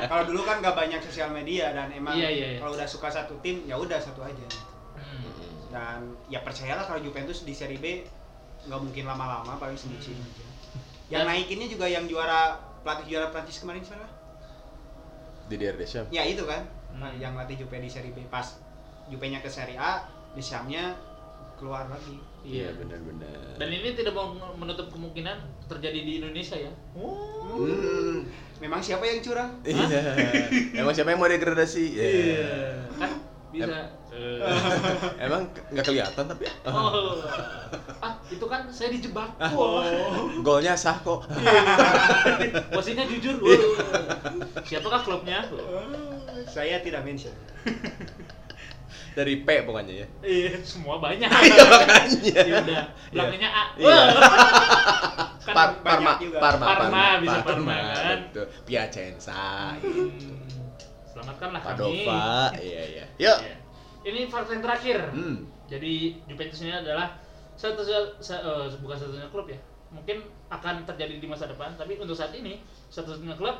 [0.06, 2.58] kalau dulu kan gak banyak sosial media dan emang Iya, iya, iya.
[2.58, 4.46] kalau udah suka satu tim ya udah satu aja
[4.96, 5.28] Hmm.
[5.68, 8.00] dan ya percayalah kalau Juventus di Serie B
[8.62, 10.44] nggak mungkin lama-lama paling semusim aja
[11.08, 14.08] yang Dan- naikinnya juga yang juara pelatih juara Prancis kemarin siapa
[15.46, 16.08] Didier Deschamps.
[16.08, 17.12] ya itu kan Hmm.
[17.14, 18.56] yang latih Juve di Serie B pas
[19.06, 20.00] Juve-nya ke Serie A
[20.32, 20.96] Deschamps-nya
[21.54, 22.16] keluar lagi
[22.46, 23.58] Iya benar-benar.
[23.58, 26.72] Dan ini tidak mau menutup kemungkinan terjadi di Indonesia ya.
[26.94, 28.22] Hmm.
[28.56, 30.16] memang siapa yang curang Iya.
[30.72, 31.84] Emang siapa yang mau degradasi?
[31.92, 32.54] Iya.
[32.96, 33.10] Kan
[33.50, 33.90] bisa.
[35.26, 36.46] Emang nggak kelihatan tapi.
[36.64, 37.20] Oh.
[38.00, 39.28] Ah, itu kan saya dijebak.
[39.36, 39.50] Ah.
[39.52, 39.84] Oh.
[40.40, 41.26] Golnya sah kok.
[42.72, 43.36] Wasitnya jujur.
[43.42, 43.74] Oh.
[44.64, 45.44] Siapakah klubnya?
[46.46, 47.34] saya tidak mention
[49.16, 50.06] Dari P pokoknya ya.
[50.20, 51.24] Iya, semua banyak.
[51.48, 52.40] Iya makanya.
[52.44, 53.64] Ya udah, belakangnya A.
[53.74, 53.88] Iya.
[53.88, 54.06] Wah.
[55.46, 56.38] Kan Par banyak Parma, juga.
[56.42, 58.18] Parma, Parma, bisa Parma, kan?
[58.28, 58.46] Betul.
[58.66, 60.10] Piacenza, Hmm.
[61.06, 61.70] Selamatkanlah kami.
[61.72, 63.04] Padova, iya iya.
[63.16, 63.38] Yuk.
[63.40, 63.56] Iya.
[64.04, 64.98] Ini fakta yang terakhir.
[65.14, 65.46] Hmm.
[65.66, 67.16] Jadi Juventus ini adalah
[67.56, 67.80] satu
[68.20, 69.56] sa- eh, bukan satunya klub ya.
[69.88, 70.18] Mungkin
[70.50, 72.60] akan terjadi di masa depan, tapi untuk saat ini
[72.90, 73.54] satu-satunya klub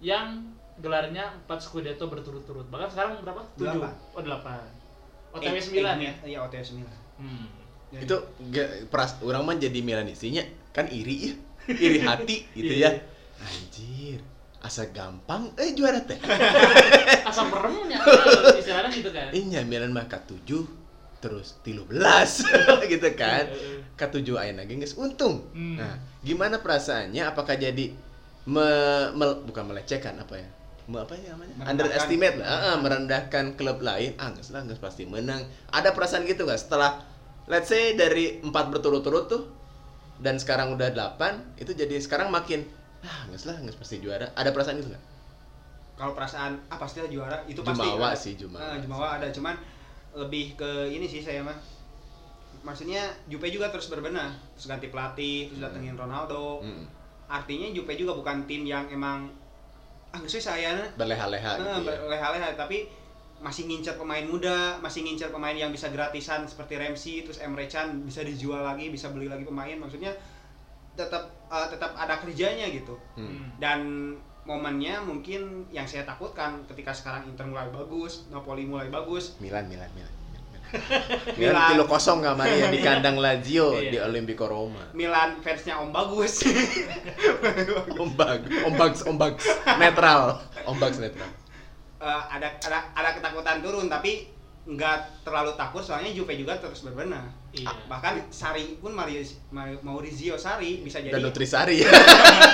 [0.00, 0.48] yang
[0.80, 2.66] gelarnya 4 Scudetto berturut-turut.
[2.66, 3.42] Bahkan sekarang berapa?
[3.54, 3.68] 7.
[3.68, 3.92] Delapan.
[4.16, 4.77] Oh, 8.
[5.38, 6.12] OTW Eh, 9 eh, ya.
[6.26, 6.84] iya OTW 9
[7.18, 7.46] Hmm.
[7.88, 8.16] Jadi- Itu
[8.48, 11.34] ge- peras orang mah jadi Milanisinya kan iri ya.
[11.86, 12.90] Iri hati gitu ya.
[12.90, 13.00] Iya.
[13.38, 14.20] Anjir.
[14.58, 16.18] Asa gampang eh juara teh.
[17.28, 18.02] Asam meremnya
[18.54, 19.30] istilahnya gitu kan.
[19.30, 20.50] Inya Milan mah K7
[21.18, 21.90] terus 13
[22.92, 23.44] gitu kan.
[23.46, 23.78] Heeh.
[23.94, 25.46] K7 ayeuna ge geus untung.
[25.50, 25.74] Hmm.
[25.74, 27.90] Nah, gimana perasaannya apakah jadi
[28.44, 28.66] me,
[29.12, 30.48] mel- bukan melecehkan apa ya?
[30.96, 31.52] Apa ya namanya?
[31.60, 31.68] Merendahkan.
[31.68, 32.46] underestimate lah.
[32.48, 34.16] Ah, ah, merendahkan klub lain.
[34.16, 35.44] Ah nggak lah nggak pasti menang.
[35.68, 36.56] Ada perasaan gitu nggak?
[36.56, 37.04] Setelah
[37.44, 39.42] let's say dari empat berturut-turut tuh
[40.24, 42.64] dan sekarang udah delapan itu jadi sekarang makin
[43.04, 44.32] ah nggak lah nggak pasti juara.
[44.32, 45.04] Ada perasaan gitu nggak?
[46.00, 48.16] Kalau perasaan ah pastilah juara itu pasti Jumawa ada.
[48.16, 48.60] sih, Jumawa.
[48.64, 49.54] Eh, Jumawa ada cuman
[50.16, 51.58] lebih ke ini sih saya mah.
[52.64, 54.32] Maksudnya Jupe juga terus berbenah.
[54.56, 56.64] Terus ganti pelatih terus datengin Ronaldo.
[56.64, 56.96] Mm.
[57.28, 59.28] artinya Jupe juga bukan tim yang emang
[60.08, 62.88] ah nggak sih saya berleha-leha Eh, gitu ya berleha-leha tapi
[63.38, 68.02] masih ngincer pemain muda, masih ngincer pemain yang bisa gratisan seperti Ramsey, terus Emre Can
[68.02, 69.78] bisa dijual lagi, bisa beli lagi pemain.
[69.78, 70.10] Maksudnya
[70.98, 72.98] tetap eh, tetap ada kerjanya gitu.
[73.14, 73.54] Hmm.
[73.62, 73.80] Dan
[74.42, 79.92] momennya mungkin yang saya takutkan ketika sekarang Inter mulai bagus, Napoli mulai bagus, Milan Milan
[79.94, 80.10] Milan
[80.68, 81.34] Milan.
[81.34, 83.88] Milan tilu kosong kamari ya di kandang Lazio Iya.
[83.88, 86.44] di Olimpico Roma Milan fansnya Om Bagus.
[87.98, 89.34] ombak ombak ombak
[89.76, 90.22] netral
[90.64, 91.30] ombak netral
[91.98, 94.30] Eh, ada ada ada ketakutan turun tapi
[94.64, 97.26] nggak terlalu takut soalnya Juve juga terus berbenah.
[97.50, 97.74] Iya.
[97.88, 99.18] Bahkan Sari pun Mario,
[99.50, 101.90] Mario- Maurizio Sari bisa jadi dan Nutrisari ya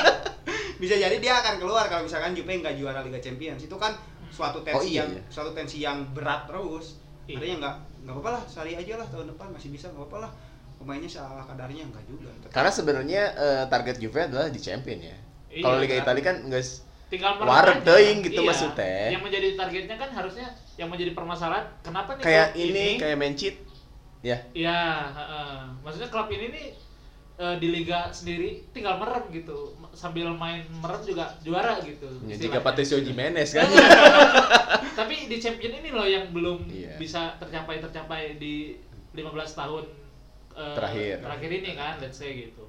[0.80, 3.92] bisa jadi dia akan keluar kalau misalkan Juve nggak juara Liga Champions itu kan
[4.26, 5.22] suatu tensi Oh, iya, yang iya.
[5.28, 7.36] suatu tensi yang berat terus Iya.
[7.36, 10.30] artinya nggak nggak apa-apa lah Sari aja lah tahun depan masih bisa nggak apa-apa lah
[10.76, 15.16] pemainnya salah kadarnya nggak juga Tetap- karena sebenarnya eh, target Juve adalah di champion ya
[15.48, 16.02] Iya, kalau Liga kan.
[16.02, 16.70] Italia kan guys
[17.06, 17.32] tinggal
[17.78, 17.86] aja.
[17.86, 18.48] teuing gitu Iya.
[18.48, 19.06] maksudnya.
[19.08, 23.54] yang menjadi targetnya kan harusnya yang menjadi permasalahan kenapa nih kayak klub ini kayak Mencit
[24.20, 25.56] ya ya heeh.
[25.80, 26.66] maksudnya klub ini nih
[27.36, 32.06] eh, di liga sendiri tinggal merem gitu sambil main merem juga juara gitu.
[32.26, 33.66] Ya, jika Patricio Jimenez kan.
[34.98, 36.94] Tapi di champion ini loh yang belum Iya.
[36.94, 38.78] bisa tercapai tercapai di
[39.10, 39.84] 15 tahun
[40.52, 41.14] eh, Terakhir.
[41.18, 42.62] terakhir ini kan let's say gitu.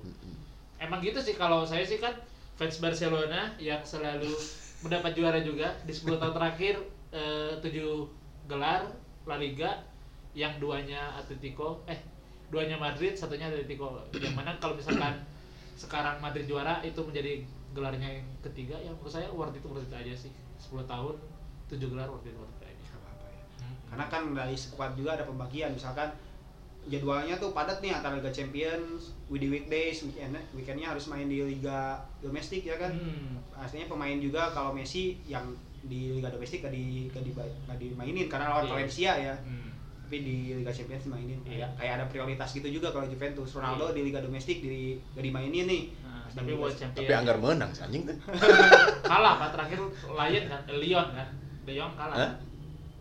[0.78, 2.14] Emang gitu sih kalau saya sih kan
[2.56, 4.30] fans Barcelona yang selalu
[4.84, 7.70] mendapat juara juga di 10 tahun terakhir eh, 7
[8.46, 8.90] gelar
[9.26, 9.82] La Liga
[10.34, 11.98] yang duanya Atletico eh
[12.46, 14.02] duanya Madrid satunya Atletico.
[14.14, 15.22] Yang mana kalau misalkan
[15.76, 17.44] sekarang Madrid juara itu menjadi
[17.76, 21.16] gelarnya yang ketiga ya menurut saya worth itu worth it aja sih 10 tahun
[21.68, 23.44] 7 gelar worth it worth it aja apa-apa ya.
[23.60, 23.76] Hmm.
[23.92, 26.16] karena kan dari squad juga ada pembagian misalkan
[26.86, 31.98] jadwalnya tuh padat nih antara Liga Champions, di weekdays, weekend weekendnya harus main di Liga
[32.22, 32.94] domestik ya kan.
[32.94, 33.42] Hmm.
[33.58, 35.50] Artinya pemain juga kalau Messi yang
[35.82, 38.74] di Liga domestik gak, di, gak, di, gak dimainin karena lawan Iya.
[38.78, 39.36] Valencia ya.
[39.42, 39.70] Hmm.
[40.06, 41.40] Tapi di Liga Champions dimainin.
[41.44, 41.66] Iya.
[41.74, 43.50] Kayak ada prioritas gitu juga kalau Juventus.
[43.52, 43.94] Ronaldo Iya.
[43.94, 45.84] di Liga domestik di, gak dimainin nih.
[46.00, 48.18] Nah, tapi Liga- buat champion tapi anggar menang sih, anjing tuh
[49.10, 51.28] kalah pak terakhir Lion kan eh, Lyon kan
[51.64, 52.22] De Jong kalah Hah?
[52.22, 52.32] kan?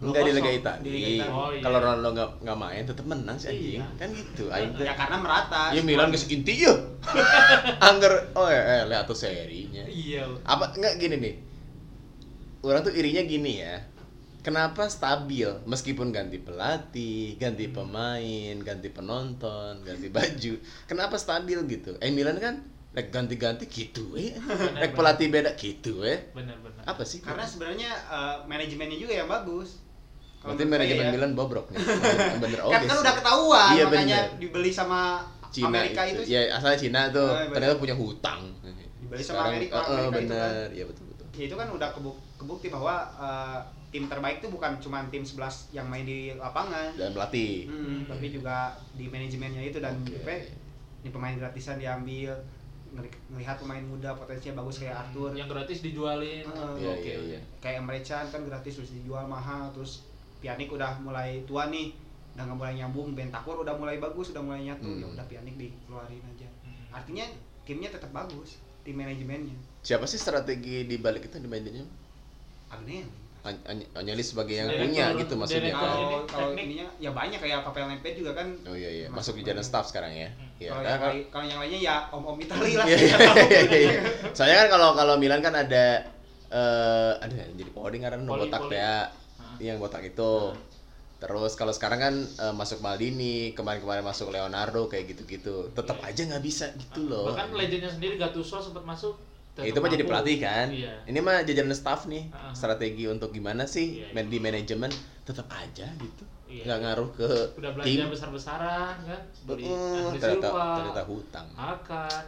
[0.01, 0.51] Enggak di Liga.
[0.51, 1.25] Italia.
[1.29, 1.61] Oh, iya.
[1.61, 3.79] Kalau Ronaldo nggak nggak main tetap menang sih anjing.
[3.79, 3.87] Iya.
[3.97, 4.45] Kan gitu.
[4.49, 4.71] Aing.
[4.77, 5.63] Ya karena merata.
[5.71, 6.73] Ya Milan geus inti ya.
[7.89, 9.85] Angger oh ya eh, lihat tuh serinya.
[9.85, 11.35] iya Apa enggak gini nih.
[12.61, 13.77] Orang tuh irinya gini ya.
[14.45, 20.61] Kenapa stabil meskipun ganti pelatih, ganti pemain, ganti penonton, ganti baju.
[20.85, 21.97] Kenapa stabil gitu?
[21.97, 22.61] Eh Milan kan
[22.93, 24.37] rek ganti-ganti gitu eh.
[24.77, 26.29] Rek pelatih beda gitu eh.
[26.31, 27.25] benar-benar Apa sih?
[27.25, 29.81] Karena sebenarnya eh, manajemennya juga yang bagus.
[30.39, 31.13] Kalau Berarti manajemen ya.
[31.17, 31.81] Milan bobrok nih.
[32.45, 32.73] Bener oke.
[32.77, 33.01] kan kan sih.
[33.01, 34.41] udah ketahuan Iya, makanya bener.
[34.45, 36.21] dibeli sama Cina Amerika itu.
[36.21, 37.53] itu, Ya asalnya Cina tuh bener.
[37.57, 38.53] ternyata punya hutang.
[39.01, 40.67] Dibeli sama Amerika, eh, eh, Amerika itu bener.
[40.69, 41.27] Iya betul betul.
[41.33, 43.59] ya itu kan udah kebuk- kebukti bahwa eh,
[43.95, 45.39] tim terbaik itu bukan cuma tim 11
[45.71, 47.71] yang main di lapangan Dan pelatih.
[47.71, 49.95] Hmm, tapi juga di manajemennya itu dan.
[50.03, 50.51] Juve
[51.01, 52.35] ini pemain gratisan diambil
[53.29, 56.75] ngelihat pemain muda potensinya bagus kayak Arthur yang gratis dijualin Heeh.
[56.77, 57.41] Iya Oke, iya iya.
[57.59, 60.07] kayak Emre Can kan gratis terus dijual mahal terus
[60.39, 61.91] Pjanic udah mulai tua nih
[62.33, 64.97] udah nggak mulai nyambung Bentakur udah mulai bagus udah mulai nyatu Hmm.
[64.97, 66.87] ya udah Pjanic dikeluarin aja Hmm.
[66.93, 67.27] artinya
[67.63, 71.91] timnya tetap bagus tim manajemennya Siapa sih strategi di balik itu di manajemen?
[72.69, 73.07] Agnel
[73.45, 75.93] An- An- Anyalis sebagai yang Direktur- punya gitu maksudnya direktur kan.
[75.93, 79.35] kalau kalau ininya ya banyak kayak Papel Nempet juga kan Oh iya iya, Masuk masuk
[79.37, 80.29] di jalan staff sekarang ya.
[80.57, 80.71] Iya.
[80.71, 83.81] kalau kan- yang, lain- kalau yang lainnya ya om-om Itali lah Iya saya iya iya,
[83.91, 84.01] iya.
[84.33, 85.85] Soalnya kan kalau kalau Milan kan ada
[86.49, 88.75] eh ada yang jadi coding karena no Poli, botak poli.
[88.75, 88.97] ya.
[89.37, 89.57] Ah.
[89.59, 90.33] Yang botak itu.
[91.17, 95.69] Terus kalau sekarang kan eh, masuk Maldini, kemarin-kemarin masuk Leonardo kayak gitu-gitu.
[95.71, 97.27] Tetap aja nggak bisa gitu loh.
[97.27, 99.17] bahkan legendnya sendiri Gattuso sempat masuk
[99.55, 100.67] Ya, itu mah jadi pelatih kan.
[100.75, 102.27] iya Ini mah jajaran staff nih.
[102.35, 102.51] Ah.
[102.51, 104.91] Strategi untuk gimana sih Iya, main di manajemen
[105.23, 106.25] tetap aja gitu.
[106.51, 106.67] Iya.
[106.67, 107.29] Nggak ngaruh ke
[107.63, 108.07] udah belanja tim.
[108.11, 111.47] besar-besaran kan beli Andre ternyata ternyata hutang.
[111.55, 112.25] akan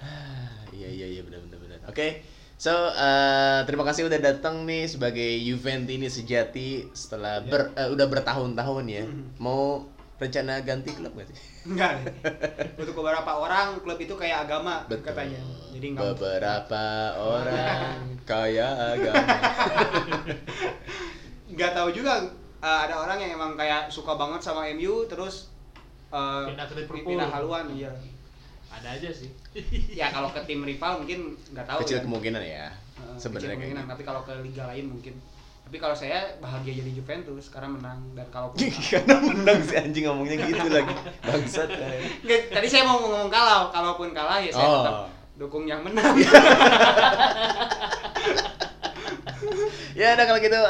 [0.00, 1.78] Ah, iya iya iya benar benar benar.
[1.88, 2.24] Oke.
[2.54, 8.84] So, eh, terima kasih udah datang nih sebagai Juventini sejati setelah ber, eh, udah bertahun-tahun
[8.88, 9.04] ya.
[9.42, 9.84] Mau
[10.16, 11.38] rencana ganti klub gak sih?
[11.64, 12.04] Enggak deh.
[12.76, 15.40] Untuk beberapa orang klub itu kayak agama katanya.
[15.72, 16.84] Jadi enggak beberapa
[17.16, 17.96] orang
[18.30, 19.24] kaya agama.
[21.54, 22.12] nggak tahu juga
[22.60, 25.48] eh, ada orang yang emang kayak suka banget sama MU terus
[26.10, 27.06] eh, Pindah ke Liverpool.
[27.06, 27.90] pindah haluan iya.
[28.68, 29.30] Ada aja sih.
[30.00, 32.02] Ya kalau ke tim rival mungkin nggak tahu Kecil ya.
[32.04, 32.64] kemungkinan ya.
[32.94, 33.92] Eh, Sebenarnya kecil kayak kemungkinan, gitu.
[33.94, 35.14] tapi kalau ke liga lain mungkin.
[35.74, 40.46] Tapi kalau saya bahagia jadi Juventus karena menang dan kalaupun Karena menang si anjing ngomongnya
[40.46, 40.94] gitu lagi.
[41.18, 41.66] Bangsat.
[41.66, 41.98] eh.
[42.22, 44.78] Nggak, tadi saya mau ngomong kalau kalaupun kalah ya saya Oh.
[44.78, 44.98] tetap
[45.34, 46.14] dukung yang menang.
[49.98, 50.60] Ya udah kalau gitu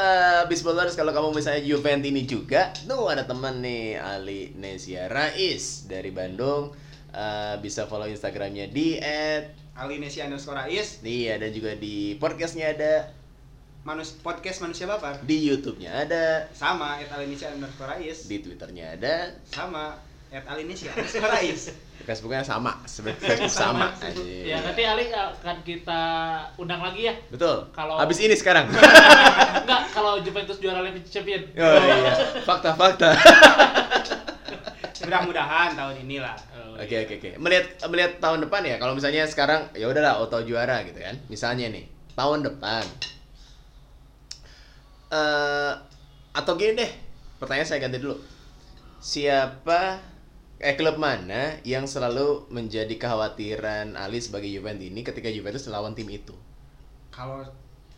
[0.49, 6.09] Bisballers kalau kamu misalnya Juventus ini juga tuh ada teman nih Ali Nesia Rais dari
[6.09, 6.73] Bandung
[7.15, 10.67] Eh, bisa follow Instagramnya di at Alinesia underscore
[11.07, 13.07] iya dan juga di podcastnya ada
[13.85, 19.29] manus podcast manusia baper di YouTube-nya ada sama at Alinesia underscore Ais di Twitternya ada
[19.45, 19.93] sama
[20.29, 21.69] at Alinesia underscore Ais.
[22.09, 24.21] Facebooknya sama sebenarnya sama aja.
[24.21, 26.03] Ya nanti Ali akan kita
[26.57, 27.15] undang lagi ya.
[27.29, 28.69] betul Kalau- habis ini sekarang
[29.65, 31.45] Enggak, kalau Juventus juara Liga Champion.
[31.55, 33.13] oh iya fakta fakta
[35.05, 36.33] Mudah-mudahan tahun ini lah.
[36.57, 37.05] Oh, Oke iya.
[37.05, 37.31] oke oke.
[37.37, 38.81] Melihat melihat tahun depan ya.
[38.81, 41.13] Kalau misalnya sekarang ya udahlah auto juara gitu kan.
[41.29, 41.85] Misalnya nih
[42.17, 42.81] tahun depan.
[45.15, 45.73] Eh
[46.35, 46.91] atau gini deh.
[47.39, 48.19] Pertanyaan saya ganti dulu.
[48.99, 50.01] Siapa
[50.57, 56.09] eh klub mana yang selalu menjadi kekhawatiran Ali sebagai Juventus ini ketika Juventus melawan tim
[56.09, 56.35] itu?
[57.11, 57.45] Kalau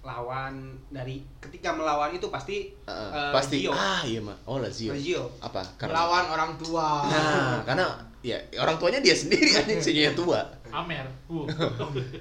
[0.02, 3.72] lawan dari ketika melawan itu pasti Eh, eh, pasti Lazio.
[3.72, 4.36] ah iya mah.
[4.44, 4.92] Oh Lazio.
[4.92, 5.26] Lazio.
[5.40, 5.62] Apa?
[5.82, 7.06] Melawan orang tua.
[7.06, 7.86] Nah, karena
[8.20, 10.42] ya orang tuanya dia sendiri anjing sih tua.
[10.70, 11.06] Amer.
[11.30, 11.46] Uh.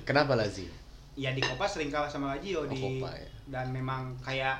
[0.02, 0.70] Kenapa Lazio?
[1.16, 3.30] Ya di Copa sering kalah sama Lazio Oh, di Copa, ya.
[3.48, 4.60] dan memang kayak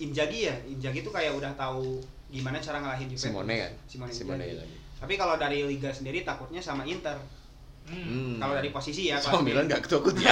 [0.00, 0.54] Inzaghi ya.
[0.64, 2.00] Inzaghi tuh kayak udah tahu
[2.32, 3.28] gimana cara ngalahin Juventus.
[3.28, 3.72] Simone kan?
[3.84, 4.76] Simone, Simone lagi.
[4.96, 7.18] Tapi kalau dari liga sendiri takutnya sama Inter.
[7.82, 8.38] Hmm.
[8.38, 9.42] Kalau dari posisi ya Sama.
[9.42, 10.30] Milan gak takut ya.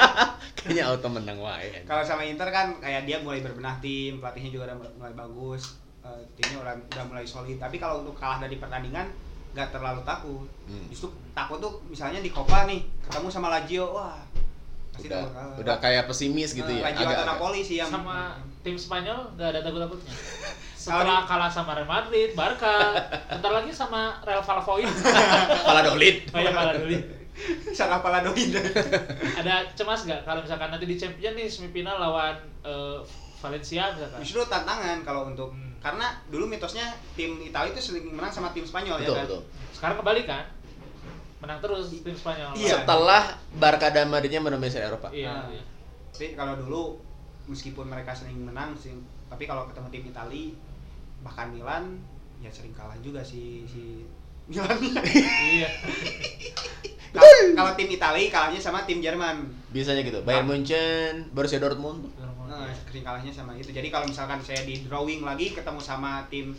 [0.58, 1.86] Kayaknya auto menang wae.
[1.86, 6.20] Kalau sama Inter kan kayak dia mulai berbenah tim, pelatihnya juga udah mulai- bagus, eh,
[6.36, 7.56] timnya udah, udah mulai solid.
[7.56, 9.06] Tapi kalau untuk kalah dari pertandingan
[9.54, 10.46] nggak terlalu takut.
[10.66, 10.86] Hmm.
[10.90, 14.18] Justru takut tuh misalnya di Copa nih ketemu sama Lazio, wah
[15.02, 15.22] Udah,
[15.56, 16.88] udah kayak pesimis gitu Eh, ya.
[16.88, 17.26] Atau agak-agak.
[17.26, 20.12] Napoli sih yang sama tim Spanyol nggak ada takut-takutnya.
[20.80, 22.96] Setelah kalah sama Real Madrid, Barca,
[23.30, 24.88] bentar lagi sama Real Valladolid.
[25.66, 26.16] Valladolid.
[26.30, 27.02] Oh ya Valladolid.
[27.70, 28.52] Salah pala doin.
[29.34, 33.00] Ada cemas nggak kalau misalkan nanti di Champion nih semifinal lawan eh,
[33.38, 34.20] Valencia misalkan?
[34.20, 35.72] Justru tantangan kalau untuk Hmm.
[35.80, 36.84] karena dulu mitosnya
[37.14, 39.24] tim Italia itu sering menang sama tim Spanyol Betul, ya kan.
[39.24, 39.40] betul.
[39.72, 40.44] Sekarang kebalik kan?
[41.40, 42.52] Menang terus tim Spanyol.
[42.52, 42.84] Iya.
[42.84, 43.22] Setelah
[43.56, 45.08] Barca dan Madridnya mendominasi Eropa.
[45.08, 45.32] Iya.
[45.32, 45.62] Nah, iya.
[46.12, 46.82] Tapi kalau dulu
[47.48, 48.92] meskipun mereka sering menang sih,
[49.26, 50.52] tapi kalau ketemu tim Italia
[51.20, 52.00] bahkan Milan
[52.40, 54.04] ya sering kalah juga si si
[54.46, 54.76] Milan.
[55.40, 55.68] Iya.
[57.10, 59.42] Kal- kalau tim Italia kalahnya sama tim Jerman.
[59.74, 60.22] Biasanya gitu.
[60.22, 62.06] Bayern Munchen, Borussia Dortmund.
[62.46, 63.70] Nah, sering kalahnya sama itu.
[63.70, 66.54] Jadi kalau misalkan saya di drawing lagi ketemu sama tim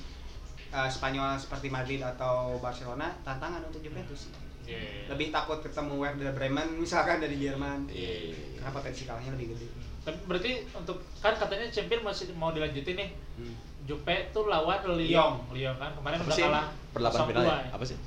[0.72, 4.28] eh, Spanyol seperti Madrid atau Barcelona, tantangan untuk Juventus.
[4.72, 5.12] Iya.
[5.12, 7.92] Lebih takut ketemu Werder Bremen misalkan dari Jerman.
[7.92, 8.36] Iya.
[8.62, 9.68] Karena potensi kalahnya lebih gede.
[10.02, 13.10] Tapi berarti untuk kan katanya Champion masih mau dilanjutin nih.
[13.38, 13.56] Hmm.
[13.86, 15.44] Jupe tuh lawan Lyon.
[15.52, 16.46] Lyon kan kemarin Apa udah sih?
[16.48, 16.66] kalah
[16.96, 17.58] Perlapan 0-2 final ya.
[17.76, 17.98] Apa sih?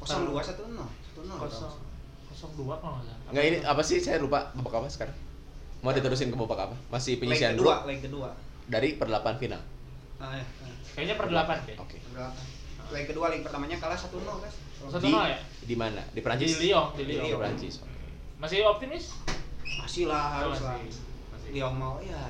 [0.00, 0.84] 02 1 0.
[1.16, 1.90] 1 Kosong
[2.30, 3.28] kosong dua kalau nggak salah.
[3.34, 3.98] Enggak ini apa sih?
[4.00, 5.16] Saya lupa babak apa sekarang.
[5.84, 6.76] Mau diterusin ke babak apa?
[6.88, 8.30] Masih penyisian kedua, grup leg kedua.
[8.64, 9.60] dari perdelapan final.
[10.16, 10.44] Ah, ya.
[10.96, 11.78] Kayaknya per delapan kayak.
[11.84, 11.96] Oke.
[12.00, 12.44] Berdelapan.
[12.90, 14.52] Leg kedua, leg pertamanya kalah 1-0 kan?
[14.88, 15.38] Satu Di nol ya?
[15.62, 16.02] Di mana?
[16.06, 16.58] Di Di Prancis.
[16.58, 17.38] Lyon, di Di Lyon.
[17.38, 17.74] Prancis.
[17.78, 18.10] Oke.
[18.36, 19.04] Masih optimis?
[19.78, 20.76] Masih lah, harus lah.
[21.46, 22.20] Lyon mau ya.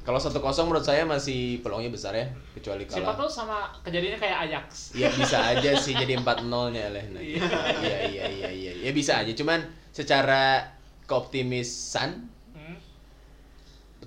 [0.00, 3.18] Kalau 1-0 menurut saya masih peluangnya besar ya, kecuali Siapa kalah.
[3.18, 4.94] tahu sama kejadiannya kayak Ajax.
[4.94, 7.04] Iya bisa aja sih jadi 4-0-nya lah.
[7.10, 7.42] Nah, Iya.
[7.76, 8.72] Iya iya iya iya.
[8.80, 10.62] Ya bisa aja, cuman secara
[11.06, 12.78] keoptimisan Hmm,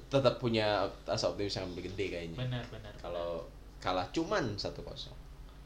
[0.08, 2.38] tetap punya rasa optimis yang lebih gede kayaknya.
[2.40, 2.94] benar benar.
[2.98, 3.44] Kalau
[3.78, 4.72] kalah cuman 1-0.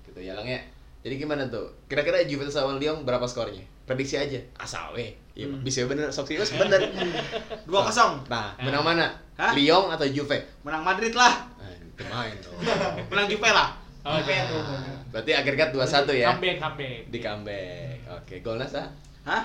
[0.03, 0.59] Gitu ya Lang ya.
[1.03, 1.67] Jadi gimana tuh?
[1.91, 3.59] Kira-kira Juventus lawan Lyon berapa skornya?
[3.83, 4.39] Prediksi aja.
[4.55, 5.11] Asal weh.
[5.35, 5.59] Ya, Hmm.
[5.59, 6.79] bisa bener sok serius bener.
[7.67, 8.23] 2-0.
[8.31, 9.11] Nah, menang mana?
[9.35, 9.51] Hah?
[9.51, 10.39] Lyon atau Juve?
[10.63, 11.43] Menang Madrid lah.
[11.59, 12.55] Nah, itu main dong.
[13.11, 13.75] Menang Juve lah.
[14.07, 14.47] Oh, Juve iya.
[14.47, 14.61] tuh.
[15.11, 16.27] Berarti agregat 2-1 ya.
[16.31, 17.01] Comeback, comeback.
[17.11, 17.95] Di comeback.
[18.07, 18.87] Oke, golnya sah?
[19.27, 19.43] Hah?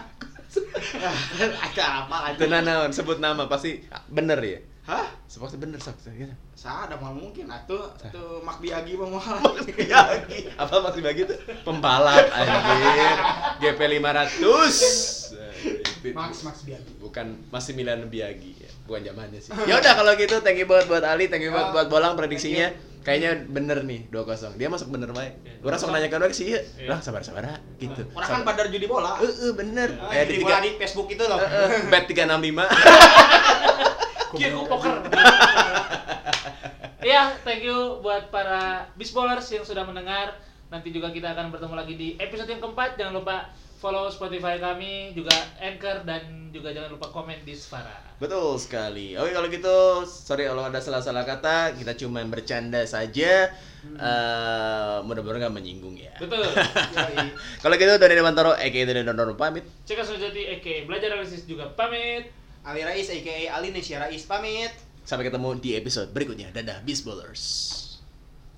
[1.58, 4.58] Ada apa Itu naon, sebut nama pasti bener ya.
[4.88, 5.04] Hah?
[5.28, 6.00] Seperti bener sok.
[6.00, 6.32] Gitu.
[6.54, 9.20] Saya ada mau mungkin atuh atuh Mak Biagi mau mau.
[10.58, 11.34] Apa maksud bagi itu?
[11.60, 13.16] Pembalap anjir.
[13.60, 14.40] GP 500.
[16.10, 16.80] Max Max Biar.
[16.98, 18.68] Bukan masih Milan Biagi ya.
[18.82, 19.52] Bukan zamannya sih.
[19.68, 22.70] Ya udah kalau gitu thank you buat buat Ali, thank you buat buat Bolang prediksinya.
[22.98, 25.94] kayaknya bener nih 2-0 dia masuk bener baik Iya, orang sok 2-0.
[25.96, 26.60] nanya kan sih Iya.
[26.84, 29.16] lah sabar sabar ah, gitu Orang kan badar judi bola.
[29.16, 31.40] eh eh, bener Ah, eh di bola tiga di Facebook itu loh.
[31.40, 32.68] eh, eh, bet 365
[34.36, 35.08] Kia ku poker.
[37.00, 40.36] Ya, thank you buat para bisballers yang sudah mendengar.
[40.68, 43.00] Nanti juga kita akan bertemu lagi di episode yang keempat.
[43.00, 43.48] Jangan lupa
[43.78, 48.18] follow Spotify kami, juga Anchor dan juga jangan lupa komen di Spara.
[48.18, 49.14] Betul sekali.
[49.14, 53.54] Oke kalau gitu, sorry kalau ada salah-salah kata, kita cuma bercanda saja.
[53.86, 56.10] Eh, mudah-mudahan nggak menyinggung ya.
[56.18, 56.42] Betul.
[57.62, 59.64] Kalau gitu Doni Demantoro, aka Doni Demantoro pamit.
[59.86, 62.28] Cek Sojati aka Belajar Analisis juga pamit.
[62.66, 64.72] Ali Rais aka Ali Nesya Rais pamit.
[65.08, 66.52] Sampai ketemu di episode berikutnya.
[66.52, 67.87] Dadah, Beast Ballers.